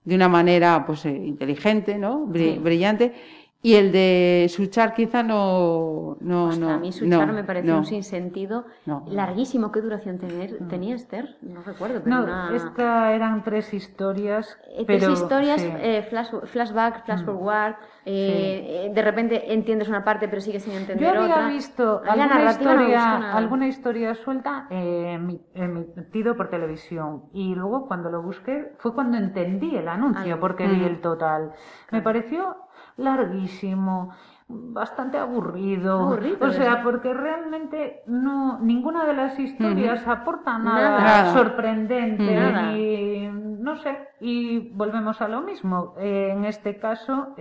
[0.05, 2.25] de una manera pues, eh, inteligente, ¿no?
[2.27, 3.14] brillante
[3.61, 6.16] y el de Suchar quizá no...
[6.21, 8.66] no, no a mí Suchar me parece un sinsentido
[9.09, 9.73] larguísimo.
[9.73, 11.37] ¿Qué duración tener, tenía Esther?
[11.42, 12.01] No recuerdo.
[12.05, 14.57] Pero no, esta eran tres historias.
[14.77, 17.25] Eh, tres historias, eh, flash, flashback, flash mm.
[17.25, 17.75] forward.
[18.05, 23.37] Eh, de repente entiendes una parte pero sigues sin entender Yo había visto alguna historia,
[23.37, 29.88] alguna historia suelta emitido por televisión y luego cuando lo busqué fue cuando entendí el
[29.88, 30.85] anuncio porque vi mm.
[30.85, 31.53] el total.
[31.90, 32.57] Me pareció
[32.99, 34.11] larguísimo,
[34.47, 36.19] bastante aburrido.
[36.41, 44.09] o sea, porque realmente no ninguna de las historias aporta nada, sorprendente y no sé,
[44.21, 45.95] y volvemos a lo mismo.
[45.99, 47.35] en este caso,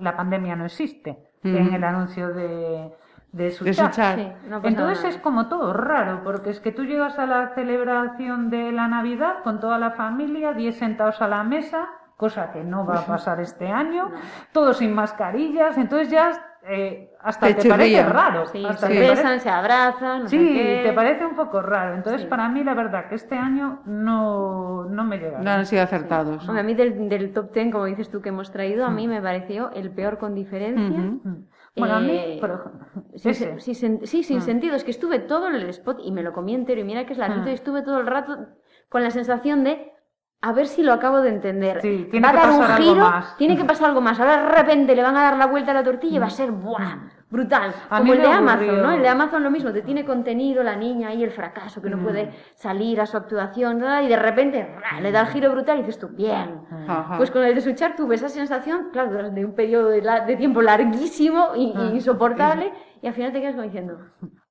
[0.00, 2.92] la pandemia no existe en el anuncio de
[3.32, 3.64] de su
[4.62, 8.88] Entonces es como todo raro, porque es que tú llegas a la celebración de la
[8.88, 13.06] Navidad con toda la familia, 10 sentados a la mesa, cosa que no va a
[13.06, 14.10] pasar este año,
[14.52, 16.32] todos sin mascarillas, entonces ya
[16.68, 18.46] eh, hasta te, parece raro.
[18.46, 20.28] Sí, hasta se besan, se abrazan.
[20.28, 20.36] sí,
[20.82, 21.94] te parece un poco raro.
[21.94, 25.38] Entonces, para mí, la verdad que este año no, no me llega.
[25.38, 26.48] No han sido acertados.
[26.48, 29.10] a mí del, top ten, como dices tú, que hemos traído, a mí mm.
[29.10, 30.98] me pareció el peor con diferencia.
[30.98, 31.46] Mm.
[31.76, 34.42] Bueno, a mí, eh, por ejemplo, sí, sí, sin mm.
[34.42, 34.74] sentido.
[34.74, 36.80] Es que estuve todo en el spot y me lo comí entero.
[36.80, 38.48] Y mira que es la y estuve todo el rato
[38.88, 39.92] con la sensación de
[40.40, 41.80] a ver si lo acabo de entender.
[41.80, 44.20] Sí, tiene va a dar un giro, tiene que pasar algo más.
[44.20, 46.30] Ahora de repente le van a dar la vuelta a la tortilla y va a
[46.30, 46.96] ser ¡buah!
[47.30, 47.74] brutal.
[47.88, 48.92] Como el de Amazon, ¿no?
[48.92, 51.98] El de Amazon lo mismo, te tiene contenido la niña y el fracaso, que no
[51.98, 52.30] puede mm.
[52.54, 56.08] salir a su actuación, y de repente le da el giro brutal y dices tú,
[56.08, 56.62] bien.
[57.16, 61.50] Pues con el de Suchar tuve esa sensación, claro, durante un periodo de, tiempo larguísimo
[61.54, 62.72] e insoportable,
[63.02, 63.98] y al final te quedas como diciendo...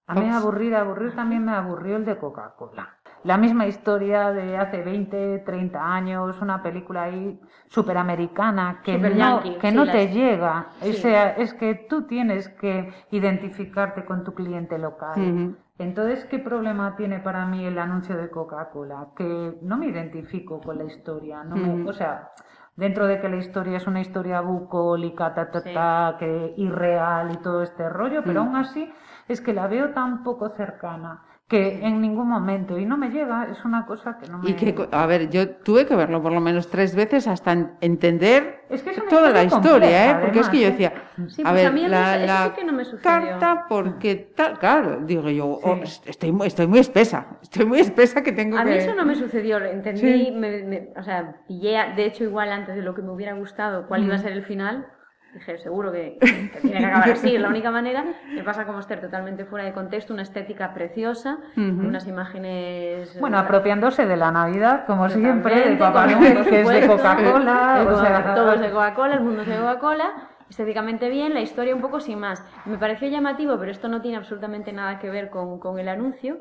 [0.09, 4.83] A mí aburrir, aburrir también me aburrió el de Coca-Cola la misma historia de hace
[4.83, 10.67] 20, 30 años, una película ahí superamericana que no, que no te llega.
[10.81, 15.55] O sea, es que tú tienes que identificarte con tu cliente local.
[15.79, 19.09] Entonces, ¿qué problema tiene para mí el anuncio de Coca-Cola?
[19.15, 21.43] Que no me identifico con la historia.
[21.43, 22.31] No me, o sea,
[22.75, 27.37] dentro de que la historia es una historia bucólica, ta, ta, ta, que irreal y
[27.37, 28.91] todo este rollo, pero aún así
[29.27, 33.47] es que la veo tan poco cercana que en ningún momento y no me llega,
[33.49, 34.49] es una cosa que no me...
[34.49, 38.65] Y que, a ver, yo tuve que verlo por lo menos tres veces hasta entender
[39.09, 40.17] toda la historia, ¿eh?
[40.19, 40.71] Porque es que yo ¿eh?
[40.71, 40.93] decía,
[41.29, 44.59] sí, a pues ver, a mí la, eso sí que no me carta, porque tal,
[44.59, 48.65] claro, digo yo, oh, estoy, muy, estoy muy espesa, estoy muy espesa que tengo a
[48.65, 48.69] que...
[48.69, 52.75] A mí eso no me sucedió, entendí, me, o sea, pillé, de hecho, igual antes
[52.75, 54.85] de lo que me hubiera gustado, cuál iba a ser el final,
[55.33, 56.17] dije, seguro que,
[56.61, 58.05] tiene que acabar así, es la única manera.
[58.33, 63.19] Me pasa como Esther, totalmente fuera de contexto, una estética preciosa, unas imágenes...
[63.19, 67.85] Bueno, apropiándose de la Navidad, como siempre, de Papá Noel, que es de Coca-Cola.
[67.87, 68.35] o sea...
[68.35, 70.29] Todo es de Coca-Cola, el mundo es de Coca-Cola.
[70.49, 72.43] Estéticamente bien, la historia un poco sin más.
[72.65, 76.39] Me pareció llamativo, pero esto no tiene absolutamente nada que ver con, con el anuncio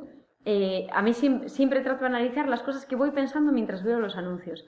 [0.48, 4.16] eh, a mí siempre, trato de analizar las cosas que voy pensando mientras veo los
[4.16, 4.64] anuncios.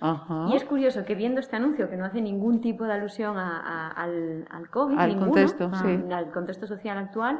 [0.50, 4.44] Y es curioso que viendo este anuncio, que no hace ningún tipo de alusión al,
[4.50, 7.38] al, COVID, al, contexto, al contexto social actual,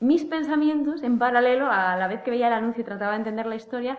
[0.00, 3.46] mis pensamientos, en paralelo, a la vez que veía el anuncio y trataba de entender
[3.46, 3.98] la historia,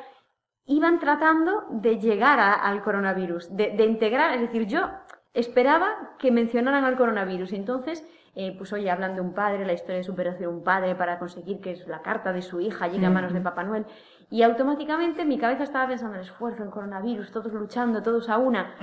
[0.65, 4.87] iban tratando de llegar al coronavirus, de, de integrar, es decir, yo
[5.33, 7.53] esperaba que mencionaran al coronavirus.
[7.53, 10.95] Entonces eh, pues oye, hablan de un padre, la historia de superación de un padre
[10.95, 13.85] para conseguir que la carta de su hija llegue a manos de Papá Noel.
[14.31, 18.37] Y automáticamente mi cabeza estaba pensando en el esfuerzo, en coronavirus, todos luchando, todos a
[18.39, 18.73] una.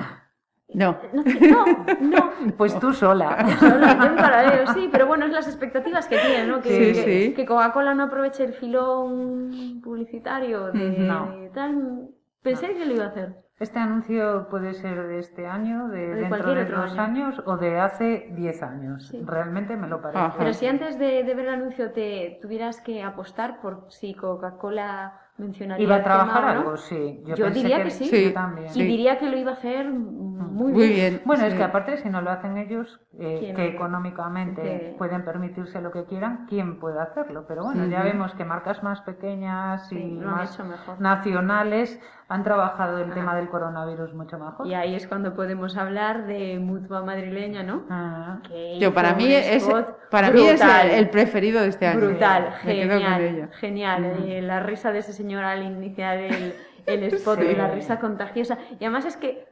[0.72, 0.96] No.
[1.12, 1.66] No,
[2.00, 3.58] no, Pues tú sola.
[3.58, 6.60] sola, yo sí, pero bueno, es las expectativas que tiene, ¿no?
[6.60, 12.10] Que, que, Coca-Cola no aproveche el filón publicitario de, tal.
[12.42, 13.34] Pensé que lo iba a hacer.
[13.60, 18.28] Este anuncio puede ser de este año, de, dentro de dos años o de hace
[18.30, 19.14] diez años.
[19.26, 20.38] Realmente me lo parece.
[20.38, 25.84] Pero si antes de, ver el anuncio te tuvieras que apostar por si Coca-Cola mencionaría
[25.84, 27.22] Iba a trabajar algo, sí.
[27.24, 28.30] Yo, diría que, sí.
[28.32, 28.68] también.
[28.74, 31.22] Y diría que lo iba a hacer muy, bien.
[31.24, 35.90] Bueno, es que aparte si no lo hacen ellos, eh, que económicamente pueden permitirse lo
[35.90, 37.44] que quieran, ¿quién puede hacerlo?
[37.48, 40.58] Pero bueno, ya vemos que marcas más pequeñas y más
[40.98, 42.00] nacionales
[42.30, 44.64] han trabajado el tema del coronavirus mucho mejor.
[44.64, 47.82] Y ahí es cuando podemos hablar de Mutua Madrileña, ¿no?
[47.90, 48.38] Ah.
[48.78, 49.68] Yo, para mí es,
[50.10, 51.98] para mí es el, preferido de este año.
[51.98, 54.04] Brutal, genial, genial.
[54.24, 56.54] Eh, la risa de ese señor al iniciar el,
[56.86, 58.58] el spot, y la risa contagiosa.
[58.78, 59.46] Y además es que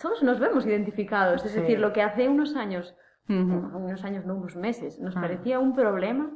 [0.00, 2.94] todos nos vemos identificados, es decir, lo que hace unos años,
[3.28, 6.30] unos años, no unos meses, nos parecía un problema,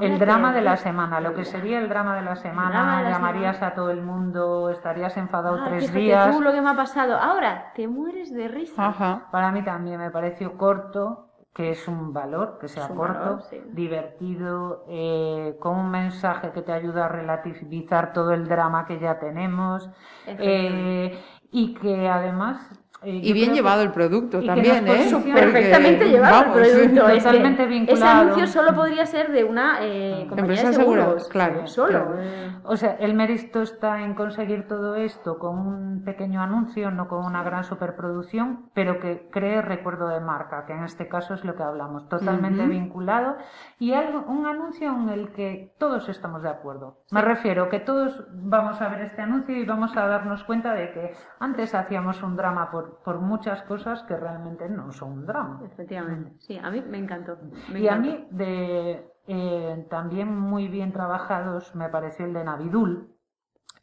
[0.00, 3.74] el drama de la semana, lo que sería el drama de la semana, llamarías a
[3.74, 6.30] todo el mundo, estarías enfadado ah, tres días.
[6.30, 8.82] Tú lo que me ha pasado, ahora te mueres de risa.
[9.30, 13.38] Para mí también me pareció corto, que es un valor, que sea corto,
[13.68, 19.20] divertido, eh, con un mensaje que te ayuda a relativizar todo el drama que ya
[19.20, 19.88] tenemos
[20.26, 21.16] eh,
[21.52, 25.10] y que además eh, y bien llevado el producto también, ¿eh?
[25.34, 27.06] Perfectamente llevado el producto.
[27.08, 28.04] Totalmente vinculado.
[28.04, 31.28] Ese anuncio solo podría ser de una eh, compañía de seguros.
[31.28, 31.66] claro.
[31.66, 32.16] Solo.
[32.64, 37.24] O sea, el mérito está en conseguir todo esto con un pequeño anuncio, no con
[37.24, 41.56] una gran superproducción, pero que cree recuerdo de marca, que en este caso es lo
[41.56, 43.36] que hablamos, totalmente vinculado
[43.78, 47.02] y algo, un anuncio en el que todos estamos de acuerdo.
[47.10, 50.92] Me refiero que todos vamos a ver este anuncio y vamos a darnos cuenta de
[50.92, 55.60] que antes hacíamos un drama por por, muchas cosas que realmente no son un drama.
[55.64, 57.38] Efectivamente, sí, a mí me encantó.
[57.74, 63.08] y a mí de, eh, también muy bien trabajados me pareció el de Navidul,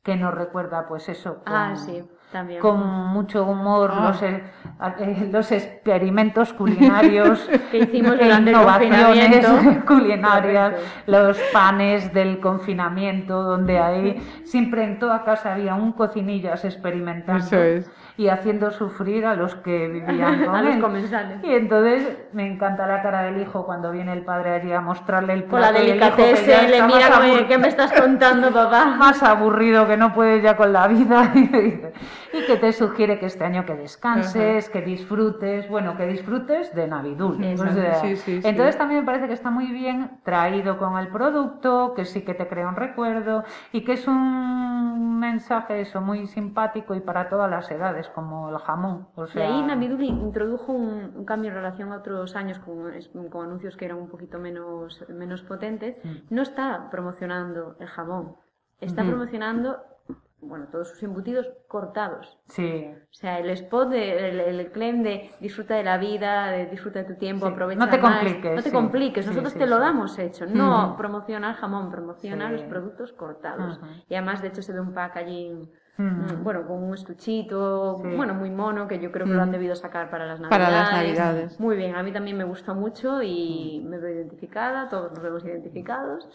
[0.04, 1.42] que nos recuerda pues eso.
[1.46, 2.04] ah, sí.
[2.60, 2.80] con
[3.12, 4.08] mucho humor ah.
[4.08, 4.44] los, eh,
[5.00, 9.46] eh, los, experimentos culinarios que hicimos durante innovaciones
[9.88, 10.76] culinarias,
[11.08, 17.58] los panes del confinamiento, donde ahí siempre en toda casa había un cocinillas experimentando
[18.22, 21.40] y haciendo sufrir a los que vivían con a los comensales.
[21.44, 25.34] Y entonces me encanta la cara del hijo cuando viene el padre allí a mostrarle
[25.34, 25.66] el plato.
[25.66, 28.86] Con la delicatez, le mira ¿qué me estás contando, papá?
[28.96, 31.34] Más aburrido que no puedes ya con la vida.
[32.34, 36.88] y que te sugiere que este año que descanses, que disfrutes, bueno, que disfrutes de
[36.88, 37.44] Navidul.
[37.44, 42.34] entonces también me parece que está muy bien traído con el producto, que sí que
[42.34, 47.50] te crea un recuerdo y que es un mensaje eso muy simpático y para todas
[47.50, 49.08] las edades, como el jamón.
[49.16, 49.50] O sea...
[49.50, 53.86] Y ahí Navidul introdujo un, cambio en relación a otros años con, con, anuncios que
[53.86, 55.98] eran un poquito menos, menos potentes.
[56.04, 56.34] Mm.
[56.34, 58.36] No está promocionando el jamón,
[58.80, 59.78] está promocionando
[60.42, 62.40] bueno, todos sus embutidos cortados.
[62.48, 62.86] Sí.
[62.88, 67.16] O sea, el spot, el, claim de disfruta de la vida, de disfruta de tu
[67.20, 68.56] tiempo, aprovecha No te compliques.
[68.56, 70.46] No te compliques, nosotros te lo damos hecho.
[70.48, 73.80] No promociona el jamón, promociona los productos cortados.
[74.10, 78.34] Y además, de hecho, se ve un pack allí, mm, bueno, con un estuchito, bueno,
[78.34, 80.68] muy mono, que yo creo que lo han debido sacar para las navidades.
[80.68, 81.60] Para las navidades.
[81.60, 85.44] Muy bien, a mí también me gustó mucho y me veo identificada, todos nos vemos
[85.46, 86.28] identificados.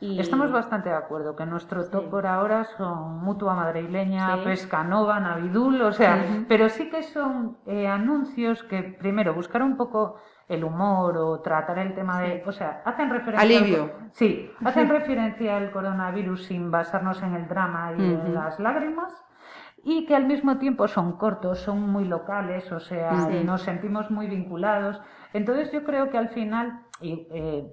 [0.00, 5.92] Estamos bastante de acuerdo que nuestro top por ahora son Mutua Madrileña, Pescanova, Navidul, o
[5.92, 11.40] sea, pero sí que son eh, anuncios que primero buscar un poco el humor o
[11.40, 13.82] tratar el tema de, o sea, hacen referencia alivio.
[13.82, 19.12] Al, sí, hacen referencia al coronavirus sin basarnos en el drama y en las lágrimas
[19.84, 23.12] y que al mismo tiempo son cortos, son muy locales, o sea,
[23.44, 25.00] nos sentimos muy vinculados.
[25.32, 27.66] Entonces yo creo que al final, eh,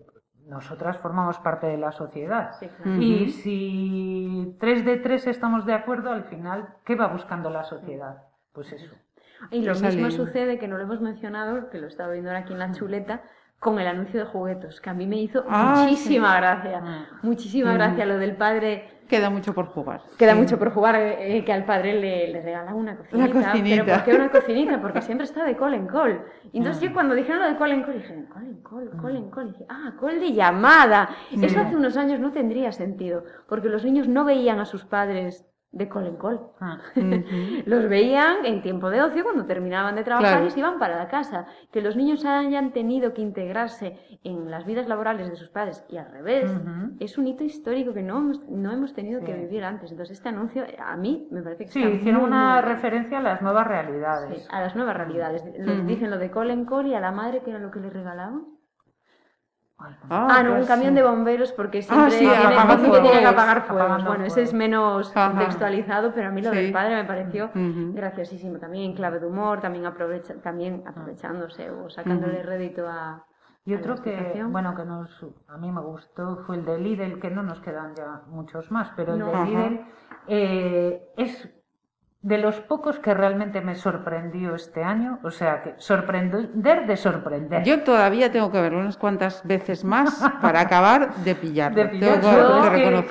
[0.45, 2.51] nosotras formamos parte de la sociedad.
[2.99, 8.23] Y si tres de tres estamos de acuerdo, al final, ¿qué va buscando la sociedad?
[8.53, 8.93] Pues eso.
[9.51, 12.53] Y lo mismo sucede, que no lo hemos mencionado, que lo estaba viendo ahora aquí
[12.53, 13.23] en la chuleta,
[13.59, 16.81] con el anuncio de juguetos, que a mí me hizo ah, muchísima gracia.
[16.83, 17.05] Ah.
[17.23, 20.01] Muchísima gracia lo del padre Queda mucho por jugar.
[20.17, 23.53] Queda mucho por jugar, eh, que al padre le, le regala una cocinita.
[23.53, 24.81] ¿Pero por qué una cocinita?
[24.81, 26.21] Porque siempre está de call en call.
[26.51, 29.15] Y entonces yo cuando dijeron lo de call en call, dije, call en call, call
[29.15, 29.51] en call.
[29.51, 31.09] dije, ah, call de llamada.
[31.31, 35.45] Eso hace unos años no tendría sentido, porque los niños no veían a sus padres
[35.75, 36.39] de col en col.
[36.61, 36.79] Ah.
[37.65, 41.09] los veían en tiempo de ocio cuando terminaban de trabajar y se iban para la
[41.09, 41.47] casa.
[41.71, 45.97] Que los niños hayan tenido que integrarse en las vidas laborales de sus padres y
[45.97, 46.49] al revés,
[46.99, 49.91] es un hito histórico que no hemos, no hemos tenido que vivir antes.
[49.91, 53.67] Entonces este anuncio a mí me parece que sí, hicieron una referencia a las nuevas
[53.67, 54.47] realidades.
[54.49, 55.43] a las nuevas realidades.
[55.85, 57.89] Dicen lo de col en col y a la madre que era lo que le
[57.89, 58.45] regalaban.
[59.77, 62.17] Ah, ah, no, un camión de bomberos porque ah, siempre
[63.01, 63.97] tiene, que apagar fuego.
[64.05, 68.57] Bueno, ese es menos contextualizado, pero a mí lo del padre me pareció graciosísimo.
[68.57, 73.25] También en clave de humor, también, aprovecha, también aprovechándose o sacándole rédito a.
[73.67, 77.31] Y otro que, bueno, que nos, a mí me gustó fue el de Lidl, que
[77.31, 79.85] no nos quedan ya muchos más, pero el de Lidl
[80.27, 81.49] eh, es
[82.25, 87.63] de los pocos que realmente me sorprendió este año, o sea, que sorprender de sorprender.
[87.63, 91.83] Yo todavía tengo que verlo unas cuantas veces más para acabar de pillarlo.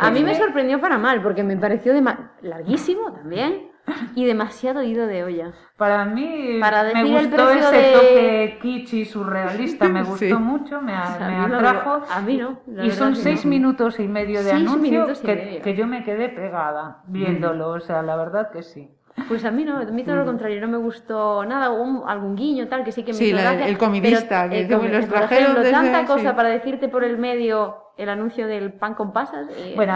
[0.01, 1.95] a mí me sorprendió para mal, porque me pareció
[2.43, 3.71] larguísimo también
[4.17, 5.53] y demasiado ido de olla.
[5.77, 12.03] Para mí me gustó ese toque kitsch y surrealista, me gustó mucho, me, atrajo.
[12.11, 12.59] a mí no.
[12.83, 17.69] Y son seis minutos y medio de anuncio que, que, yo me quedé pegada viéndolo,
[17.69, 18.91] o sea, la verdad que sí.
[19.29, 22.67] Pues a mí no, a mí todo lo contrario, no me gustó nada, algún guiño
[22.67, 26.49] tal que sí que me Sí, el comidista, que eh, los trajeron tanta cosa para
[26.49, 29.95] decirte por el medio el anuncio del pan con pasas y, bueno,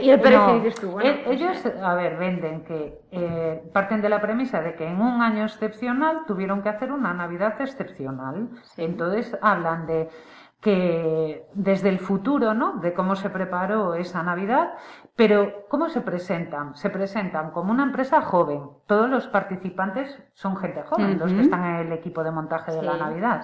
[0.00, 0.92] y el precio dices tú.
[0.92, 5.00] Bueno, pues ellos, a ver, venden que eh, parten de la premisa de que en
[5.00, 8.50] un año excepcional tuvieron que hacer una Navidad excepcional.
[8.76, 10.08] Entonces hablan de
[10.60, 12.76] que desde el futuro, ¿no?
[12.80, 14.74] De cómo se preparó esa Navidad,
[15.20, 16.74] pero ¿cómo se presentan?
[16.76, 18.70] Se presentan como una empresa joven.
[18.86, 22.80] Todos los participantes son gente joven, los que están en el equipo de montaje de
[22.80, 23.42] la Navidad.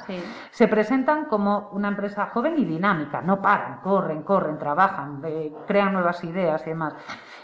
[0.53, 5.93] Se presentan como una empresa joven y dinámica, no paran, corren, corren, trabajan, eh, crean
[5.93, 6.95] nuevas ideas y demás.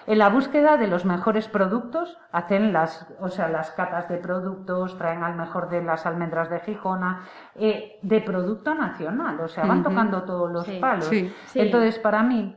[0.07, 4.97] En la búsqueda de los mejores productos, hacen las, o sea, las catas de productos,
[4.97, 7.21] traen al mejor de las almendras de Gijona,
[7.55, 11.11] eh, de producto nacional, o sea, van tocando todos los palos.
[11.55, 12.57] Entonces, para mí,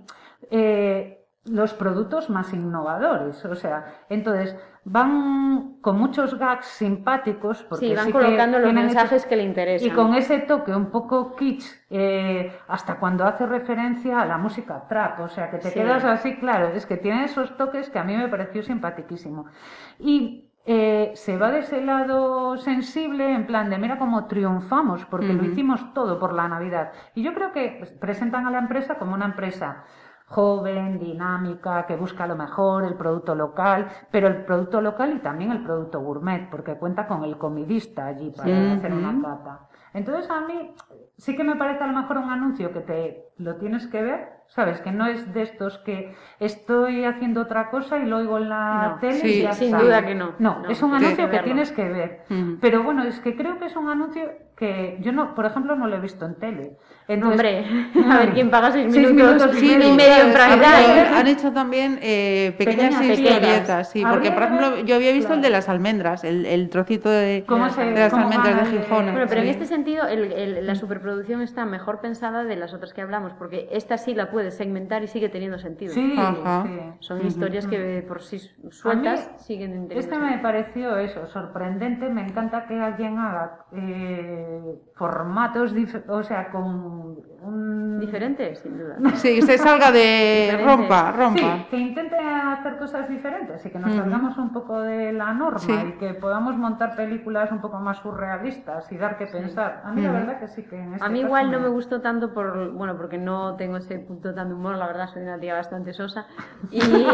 [0.50, 7.96] eh, los productos más innovadores, o sea, entonces van con muchos gags simpáticos porque sí,
[7.96, 9.88] van colocando los mensajes que le interesan.
[9.88, 14.88] y con ese toque un poco kitsch eh, hasta cuando hace referencia a la música
[14.88, 15.20] trap.
[15.22, 18.16] O sea que te quedas así claro es que tiene esos toques que a mí
[18.16, 19.48] me pareció simpaticísimo.
[19.98, 25.34] Y eh, se va de ese lado sensible, en plan de mira cómo triunfamos, porque
[25.34, 26.92] lo hicimos todo por la Navidad.
[27.14, 29.84] Y yo creo que presentan a la empresa como una empresa
[30.28, 35.52] joven, dinámica, que busca lo mejor, el producto local, pero el producto local y también
[35.52, 39.68] el producto gourmet, porque cuenta con el comidista allí para hacer una cata.
[39.94, 40.74] Entonces a mí
[41.18, 44.30] sí que me parece a lo mejor un anuncio que te lo tienes que ver,
[44.48, 44.82] ¿sabes?
[44.82, 48.98] Que no es de estos que estoy haciendo otra cosa y lo oigo en la
[49.00, 50.34] tele y ya sin duda que no.
[50.40, 52.26] No, es un anuncio que, tienes que ver.
[52.60, 54.24] Pero bueno, es que creo que es un anuncio
[54.56, 56.78] que yo no, por ejemplo, no lo he visto en tele.
[57.08, 57.66] Hombre,
[58.10, 63.92] a ver quién paga seis minutos, y medio en Han hecho también eh, pequeñas, historietas,
[63.92, 68.14] sí, porque por ejemplo yo había visto el de las almendras, el, trocito de, las
[68.14, 69.12] almendras de Gijón.
[69.12, 73.34] Bueno, pero en este sentido la superproducción está mejor pensada de las otras que hablamos,
[73.34, 75.94] porque esta sí la puedes segmentar y sigue teniendo sentido.
[75.94, 76.16] Sí,
[77.02, 78.40] Son historias que por sí
[78.72, 83.66] sueltas siguen teniendo Este me pareció eso, sorprendente, me encanta que alguien haga...
[83.74, 84.45] Eh,
[84.96, 85.74] formatos,
[86.08, 88.00] o sea, con un...
[88.00, 88.98] Diferentes, sin duda.
[89.16, 91.40] Sí, se salga de rompa, rompa.
[91.40, 95.84] Sí, que intente hacer cosas diferentes y que nos salgamos un poco de la norma
[95.88, 99.82] y que podamos montar películas un poco más surrealistas y dar que pensar.
[99.86, 102.02] A mí la verdad que sí que en este A mí igual no me gustó
[102.02, 105.40] tanto por, bueno, porque no tengo ese punto tan de humor, la verdad soy una
[105.40, 106.28] tía bastante sosa.
[106.72, 107.06] Y sí,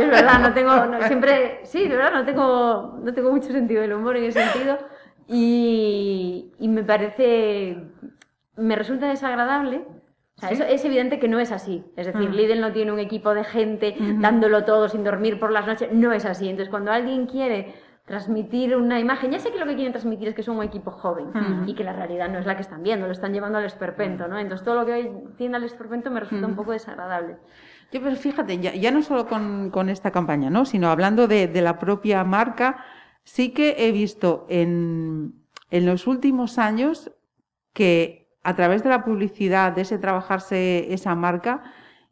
[0.00, 0.72] es verdad, no tengo,
[1.06, 4.78] siempre, sí, de verdad no tengo, no tengo mucho sentido del humor en ese sentido
[5.28, 7.76] y, me parece,
[8.56, 9.84] me resulta desagradable.
[10.42, 11.84] es evidente que no es así.
[11.96, 12.32] Es decir, mm.
[12.32, 15.90] Lidl no tiene un equipo de gente dándolo todo sin dormir por las noches.
[15.92, 16.48] No es así.
[16.48, 17.74] Entonces, cuando alguien quiere
[18.06, 20.90] transmitir una imagen, ya sé que lo que quieren transmitir es que son un equipo
[20.90, 21.26] joven
[21.66, 24.26] y que la realidad no es la que están viendo, lo están llevando al esperpento,
[24.28, 24.38] ¿no?
[24.38, 27.36] Entonces todo lo que hoy tiene al esperpento me resulta un poco desagradable.
[27.92, 30.64] Yo, pero fíjate, ya, no solo con, esta campaña, ¿no?
[30.64, 32.82] Sino hablando de, de la propia marca,
[33.28, 35.34] sí que he visto en,
[35.70, 37.12] los últimos años
[37.74, 41.62] que a través de la publicidad, de ese trabajarse esa marca,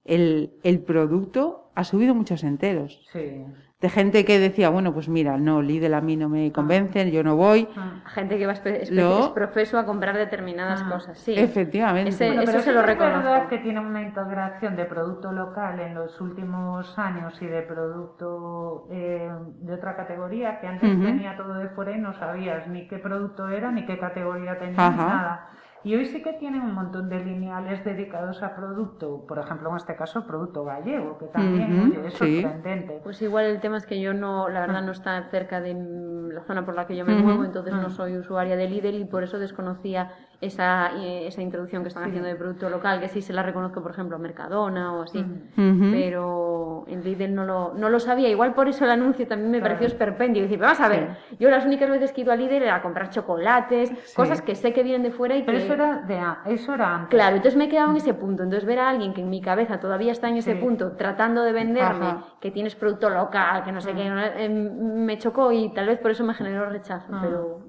[0.05, 3.01] el, el producto ha subido muchos enteros.
[3.12, 3.45] Sí
[3.81, 7.22] de gente que decía, bueno, pues mira, no, Lidl a mí no me convencen, yo
[7.22, 7.68] no voy.
[7.77, 8.01] Ah.
[8.07, 8.91] Gente que va es,
[9.35, 10.91] profeso a comprar determinadas ah.
[10.91, 11.35] cosas, sí.
[11.37, 12.11] Efectivamente.
[12.11, 13.18] eso se lo reconozco.
[13.18, 17.62] Es verdad que tiene una integración de producto local en los últimos años y de
[17.62, 22.89] producto eh, de otra categoría que antes tenía todo de fuera y no sabías ni
[22.89, 25.51] qué producto era, ni qué categoría tenía, ni nada.
[25.87, 29.76] Y hoy sí que tienen un montón de lineales dedicados a producto, por ejemplo, en
[29.76, 33.01] este caso, producto gallego, que también es sorprendente.
[33.05, 36.43] Pues igual el tema es que yo no, la verdad, no está cerca de la
[36.43, 39.22] zona por la que yo me muevo, entonces no soy usuaria de Lidl y por
[39.22, 40.11] eso desconocía
[40.41, 43.82] esa, eh, esa introducción que están haciendo de producto local, que sí se la reconozco,
[43.82, 45.24] por ejemplo, a Mercadona o así,
[45.57, 48.28] pero en Lidl no lo, no lo sabía.
[48.28, 50.43] Igual por eso el anuncio también me pareció esperpendio.
[50.43, 52.82] Decir, vamos a ver, yo las únicas veces que he ido a Lidl era a
[52.82, 55.64] comprar chocolates, cosas que sé que vienen de fuera y pero que...
[55.64, 56.20] eso era, de,
[56.53, 57.11] eso era antes.
[57.11, 58.43] Claro, entonces me he quedado en ese punto.
[58.43, 61.53] Entonces ver a alguien que en mi cabeza todavía está en ese punto, tratando de
[61.53, 65.99] venderme que tienes producto local, que no sé qué, em, me chocó y tal vez
[65.99, 67.66] por eso me generó rechazo, pero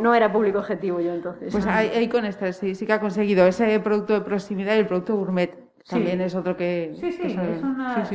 [0.00, 1.52] no, era público objetivo yo entonces.
[1.52, 3.46] Pues ahí, con esta sí, sí que ha conseguido.
[3.46, 5.68] Ese producto de proximidad y el producto gourmet.
[5.88, 6.92] También es otro que...
[6.96, 7.38] Sí, sí,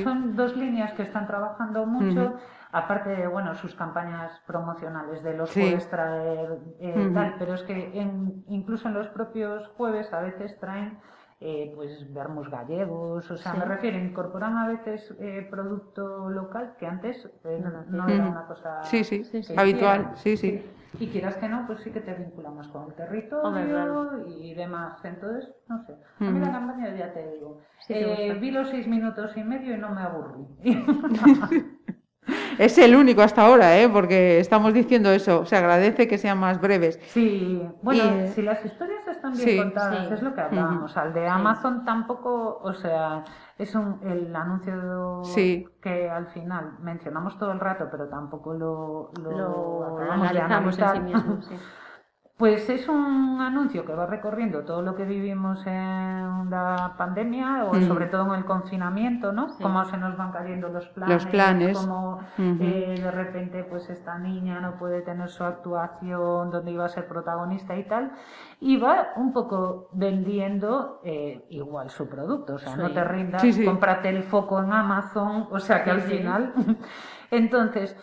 [0.04, 2.36] son dos líneas que están trabajando mucho.
[2.72, 7.92] Aparte de, bueno, sus campañas promocionales de los jueves traer eh, tal, pero es que
[8.48, 10.98] incluso en los propios jueves a veces traen
[11.46, 16.88] eh, pues vermos gallegos, o sea, me refiero, incorporan a veces eh, producto local que
[16.88, 19.26] antes eh, no, era una cosa sí, sí,
[19.58, 20.64] habitual, sí, sí,
[21.00, 25.04] Y quieras que no, pues sí que te vincula más con el territorio y demás.
[25.04, 25.96] Entonces, no sé.
[26.20, 27.62] A mí la campaña ya te digo.
[28.40, 30.48] vi los seis minutos y medio y no me aburrí.
[32.58, 33.90] Es el único hasta ahora, ¿eh?
[33.90, 35.46] porque estamos diciendo eso.
[35.46, 37.00] Se agradece que sean más breves.
[37.08, 40.96] Sí, bueno, si las historias están bien contadas, es lo que hablábamos.
[40.98, 43.24] Al de Amazon tampoco, o sea,
[43.58, 45.22] es un, el anuncio
[45.82, 51.40] que al final mencionamos todo el rato, pero tampoco lo, lo, analizamos en sí mismo.
[52.44, 57.74] Pues es un anuncio que va recorriendo todo lo que vivimos en la pandemia o
[57.74, 57.88] mm.
[57.88, 59.48] sobre todo en el confinamiento, ¿no?
[59.62, 61.78] Cómo se nos van cayendo los planes, los planes.
[61.78, 66.90] cómo eh, de repente pues esta niña no puede tener su actuación donde iba a
[66.90, 68.12] ser protagonista y tal.
[68.60, 74.10] Y va un poco vendiendo eh, igual su producto, o sea, no te rindas, cómprate
[74.10, 76.54] el foco en Amazon, o sea que al final...
[77.32, 77.98] Entonces,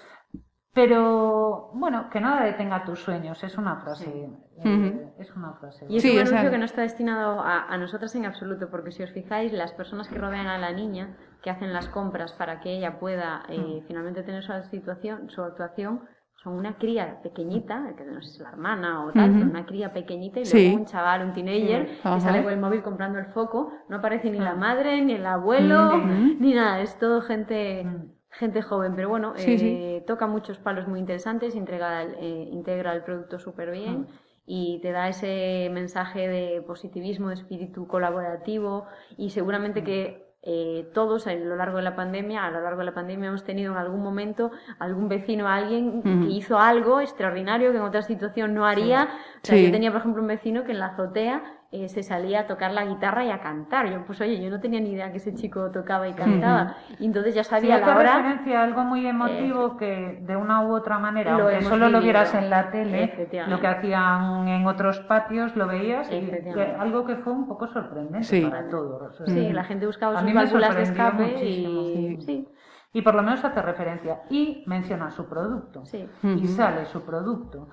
[0.72, 4.30] pero bueno, que nada detenga tus sueños, es una frase
[4.62, 5.86] Eh, es una frase.
[5.88, 9.10] Y es un anuncio que no está destinado a, nosotras en absoluto, porque si os
[9.10, 13.00] fijáis, las personas que rodean a la niña, que hacen las compras para que ella
[13.00, 13.86] pueda eh, mm.
[13.88, 16.02] finalmente tener su situación, su actuación,
[16.36, 19.92] son una cría pequeñita, que no sé si es la hermana o tal, una cría
[19.92, 23.72] pequeñita y luego un chaval, un teenager, que sale con el móvil comprando el foco,
[23.88, 28.62] no aparece ni la madre, ni el abuelo, ni nada, es todo gente mm gente
[28.62, 33.38] joven, pero bueno, eh, toca muchos palos muy interesantes, integra el, eh, integra el producto
[33.38, 34.06] súper bien.
[34.08, 34.14] Ah.
[34.46, 41.26] Y te da ese mensaje de positivismo, de espíritu colaborativo y seguramente que eh, todos
[41.26, 43.78] a lo largo de la pandemia, a lo largo de la pandemia hemos tenido en
[43.78, 49.08] algún momento algún vecino, alguien que hizo algo extraordinario que en otra situación no haría.
[49.36, 52.40] O sea, yo tenía, por ejemplo, un vecino que en la azotea eh, se salía
[52.40, 53.88] a tocar la guitarra y a cantar.
[53.88, 56.76] Yo, pues oye, yo no tenía ni idea que ese chico tocaba y cantaba.
[56.98, 58.16] Y entonces ya sabía la hora.
[58.16, 62.34] referencia a algo muy emotivo que de una u otra manera, aunque solo lo vieras
[62.34, 66.28] en la tele, lo que hacían en otros patios, lo veías y
[66.76, 69.22] algo que fue un poco sorprendente para todos.
[69.26, 72.20] sí, la gente buscaba sus válvulas de escape y...
[72.20, 72.48] Sí.
[72.92, 75.84] Y por lo menos hace referencia y menciona su producto.
[76.24, 77.68] Y sale su producto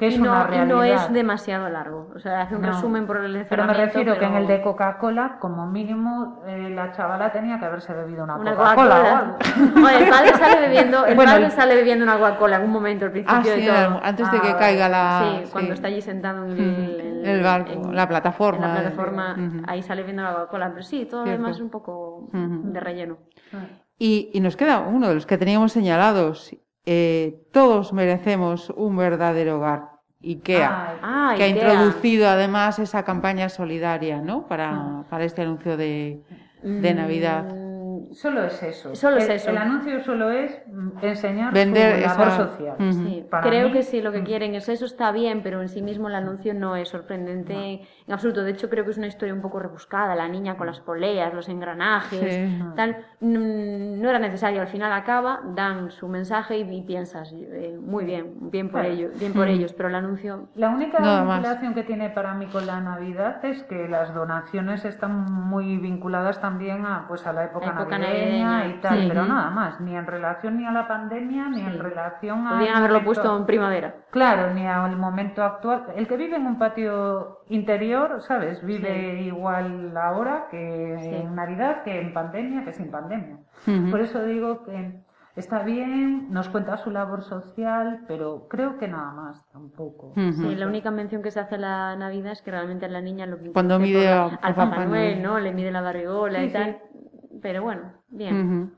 [0.00, 2.10] y no, es demasiado largo.
[2.14, 5.38] O sea, hace un resumen por el Pero me refiero que en el de Coca-Cola,
[5.40, 9.36] como mínimo, eh, la chavala tenía que haberse bebido una, Coca-Cola.
[9.56, 13.52] el padre sale bebiendo, el padre sale bebiendo una Coca-Cola en un momento al principio
[13.52, 14.00] ah, de todo.
[14.02, 15.22] Antes de que ah, caiga la.
[15.22, 18.66] Sí, cuando está allí sentado en el, el, barco, la plataforma.
[18.66, 19.36] En la plataforma,
[19.66, 20.70] ahí sale bebiendo la Coca-Cola.
[20.70, 23.18] Pero sí, todo lo demás es un poco de relleno.
[23.98, 26.56] Y, y, nos queda uno de los que teníamos señalados.
[26.90, 29.90] Eh, todos merecemos un verdadero hogar.
[30.22, 34.46] IKEA, ah, que ha introducido además esa campaña solidaria ¿no?
[34.46, 35.04] para, ah.
[35.10, 36.22] para este anuncio de,
[36.62, 37.44] de Navidad.
[38.08, 38.94] Mm, solo es eso.
[38.94, 39.50] Solo es eso.
[39.50, 40.60] El anuncio solo es
[41.02, 42.76] enseñar Vender su labor social.
[43.42, 44.24] Creo que sí, lo que mm.
[44.24, 47.54] quieren es eso está bien, pero en sí mismo el anuncio no es sorprendente
[48.06, 48.42] en absoluto.
[48.42, 50.14] De hecho, creo que es una historia un poco rebuscada.
[50.14, 53.04] La niña con las poleas, los engranajes, tal.
[53.20, 54.60] No era necesario.
[54.60, 59.32] Al final acaba, dan su mensaje y, piensas, eh, muy bien, bien por ellos, bien
[59.32, 59.50] por mm.
[59.50, 59.72] ellos.
[59.72, 60.48] Pero el anuncio.
[60.54, 65.24] La única vinculación que tiene para mí con la Navidad es que las donaciones están
[65.32, 69.96] muy vinculadas también a, pues, a la época, época y tal, pero nada más, ni
[69.96, 72.50] en relación ni a la pandemia, ni en relación a...
[72.50, 73.94] Podrían haberlo puesto en primavera.
[74.10, 75.86] Claro, ni al momento actual.
[75.96, 78.64] El que vive en un patio interior, ¿sabes?
[78.64, 83.38] Vive igual ahora que en Navidad, que en pandemia, que sin pandemia.
[83.90, 85.02] Por eso digo que
[85.36, 90.12] está bien, nos cuenta su labor social, pero creo que nada más, tampoco.
[90.16, 93.26] Sí, la única mención que se hace a la Navidad es que realmente la niña
[93.26, 95.38] lo que Cuando mide al Papá Noel, ¿no?
[95.38, 96.78] Le mide la barrigola y tal.
[97.40, 98.72] Pero bueno, bien.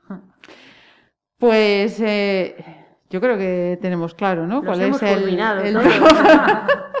[1.37, 2.55] Pues eh,
[3.09, 4.63] yo creo que tenemos claro, ¿no?
[4.63, 5.73] ¿Cuál es el, el...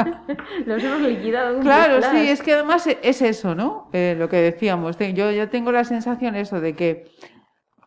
[0.66, 1.60] Los hemos liquidado.
[1.60, 3.88] Claro, sí, es que además es eso, ¿no?
[3.92, 4.96] Eh, lo que decíamos.
[4.98, 7.04] Yo, yo tengo la sensación eso de que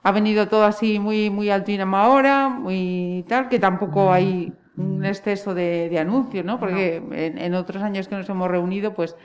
[0.03, 5.53] ha venido todo así muy, muy altinama ahora, muy tal, que tampoco hay un exceso
[5.53, 6.59] de, de anuncios, ¿no?
[6.59, 9.15] Porque En, en, otros años que nos hemos reunido, pues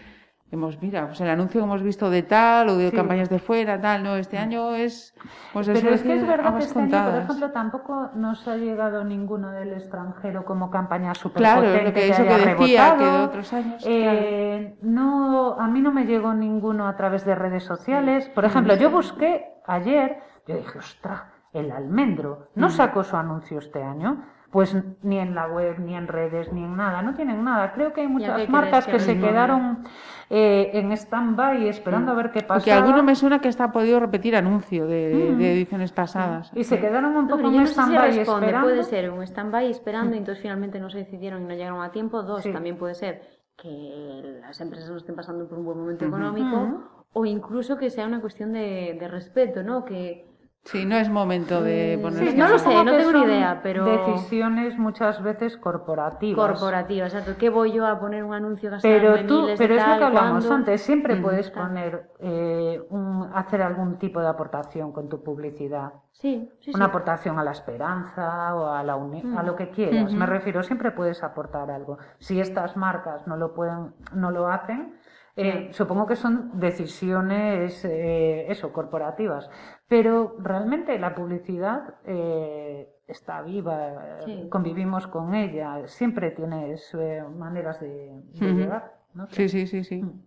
[0.50, 3.80] hemos, mira, pues el anuncio que hemos visto de tal o de campañas de fuera,
[3.80, 5.14] tal, no, este año es...
[5.52, 9.04] Pues Pero es que es verdad que este año, por ejemplo, tampoco nos ha llegado
[9.04, 13.52] ninguno del extranjero como campaña súper Claro, lo que, eso que decía, que de otros
[13.52, 13.84] años...
[13.86, 18.28] Eh, no, a mí no me llegó ninguno a través de redes sociales.
[18.30, 21.22] Por ejemplo, yo busqué ayer, yo dije, ostras,
[21.52, 26.08] el almendro no sacó su anuncio este año pues ni en la web, ni en
[26.08, 27.72] redes, ni en nada, no tienen nada.
[27.72, 29.84] Creo que hay muchas marcas que, se quedaron
[30.30, 32.60] eh, en stand-by esperando a ver qué pasa.
[32.60, 35.40] Porque alguno me suena que está podido repetir anuncio de, mm.
[35.40, 36.50] ediciones pasadas.
[36.54, 38.68] Y se quedaron un poco en stand-by esperando.
[38.68, 41.90] Puede ser un stand-by esperando y entonces finalmente no se decidieron y no llegaron a
[41.90, 42.22] tiempo.
[42.22, 43.22] Dos, también puede ser
[43.56, 48.06] que las empresas no estén pasando por un buen momento económico o incluso que sea
[48.06, 49.84] una cuestión de, de respeto, ¿no?
[49.84, 50.27] Que
[50.64, 52.30] Sí, no es momento de mm, ponerse.
[52.30, 53.84] Sí, no lo sé, no tengo ni idea, pero.
[53.84, 56.50] Decisiones muchas veces corporativas.
[56.50, 57.38] Corporativas, exacto.
[57.38, 60.82] ¿Qué voy yo a poner un anuncio Pero tú, pero es lo que hablamos antes,
[60.82, 65.92] siempre puedes poner, eh, un, hacer algún tipo de aportación con tu publicidad.
[66.12, 70.12] Sí, sí Una aportación a la esperanza o a, la a lo que quieras.
[70.12, 71.98] Me refiero, siempre puedes aportar algo.
[72.18, 74.98] Si estas marcas no lo pueden, no lo hacen,
[75.40, 79.48] eh, supongo que son decisiones, eh, eso, corporativas.
[79.86, 84.18] Pero realmente la publicidad eh, está viva,
[84.50, 86.92] convivimos con ella, siempre tienes
[87.36, 88.96] maneras de, llegar.
[89.30, 90.02] Sí, sí, sí, sí.
[90.02, 90.24] Mm.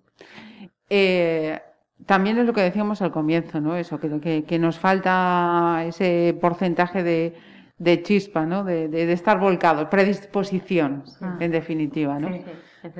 [2.05, 3.75] también es lo que decíamos al comienzo, ¿no?
[3.75, 7.35] Eso, que, que, que nos falta ese porcentaje de,
[7.77, 8.63] de chispa, ¿no?
[8.63, 11.03] De, de, estar volcado, predisposición,
[11.41, 12.29] en definitiva, ¿no?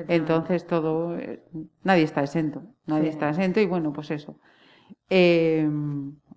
[0.08, 1.42] Entonces todo, eh,
[1.82, 4.38] nadie está exento, nadie está exento y bueno, pues eso.
[5.10, 5.68] Eh,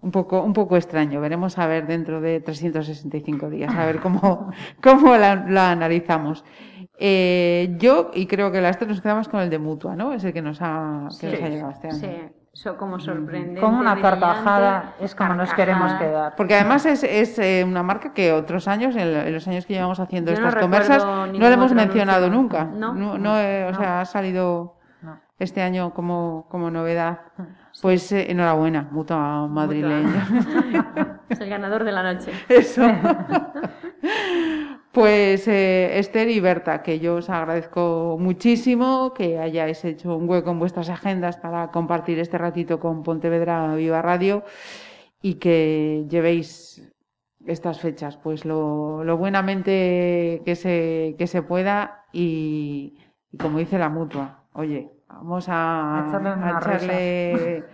[0.05, 1.19] un poco, un poco extraño.
[1.19, 4.51] Veremos a ver dentro de 365 días, a ver cómo,
[4.83, 6.45] cómo la, analizamos.
[6.97, 10.13] Eh, yo, y creo que las tres nos quedamos con el de Mutua, ¿no?
[10.13, 11.97] Es el que nos ha, que nos ha llegado este año.
[11.97, 12.44] Sí.
[12.77, 13.61] Como sorprendente.
[13.61, 16.35] Como una carcajada es como nos queremos quedar.
[16.35, 19.99] Porque además es, es eh, una marca que otros años, en, los años que llevamos
[19.99, 22.65] haciendo estas conversas, no la hemos mencionado nunca.
[22.65, 24.75] No, no, eh, o sea, ha salido
[25.37, 27.19] este año como, como novedad.
[27.81, 30.27] Pues eh, enhorabuena, mutua madrileña.
[31.29, 32.31] es el ganador de la noche.
[32.47, 32.83] Eso.
[34.95, 40.51] pues eh, Esther y Berta, que yo os agradezco muchísimo que hayáis hecho un hueco
[40.51, 44.45] en vuestras agendas para compartir este ratito con Pontevedra Viva Radio
[45.21, 46.89] y que llevéis
[47.45, 52.97] estas fechas, pues lo, lo buenamente que se, que se pueda y,
[53.31, 57.65] y como dice la mutua, oye, Vamos a, echarle, a,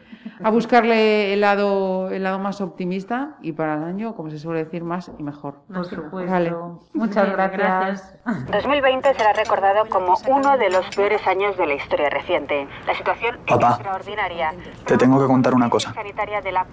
[0.51, 4.83] buscarle el lado, el lado más optimista y para el año, como se suele decir,
[4.83, 5.61] más y mejor.
[5.73, 6.79] Por supuesto.
[6.93, 8.17] Muchas gracias.
[8.51, 12.67] 2020 será recordado como uno de los peores años de la historia reciente.
[12.87, 14.53] La situación es extraordinaria.
[14.85, 15.93] Te tengo que contar una cosa.
[16.43, 16.65] de la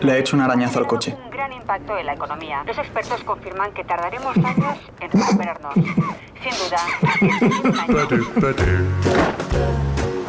[0.00, 1.16] Le he hecho un arañazo al coche.
[1.24, 2.62] Un gran impacto en la economía.
[2.66, 5.74] Los expertos confirman que tardaremos años en recuperarnos.
[5.74, 6.78] Sin duda,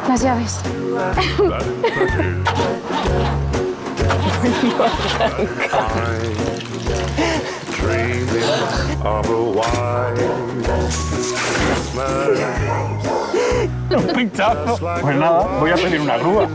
[0.08, 0.60] las llaves.
[13.94, 14.78] Un pinchazo.
[15.02, 16.48] Pues nada, voy a pedir una grúa.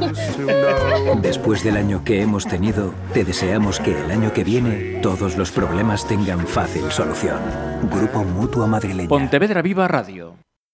[1.21, 5.51] Después del año que hemos tenido, te deseamos que el año que viene todos los
[5.51, 7.39] problemas tengan fácil solución.
[7.91, 9.09] Grupo Mutua Madrileña.
[9.09, 10.46] Pontevedra Viva Radio.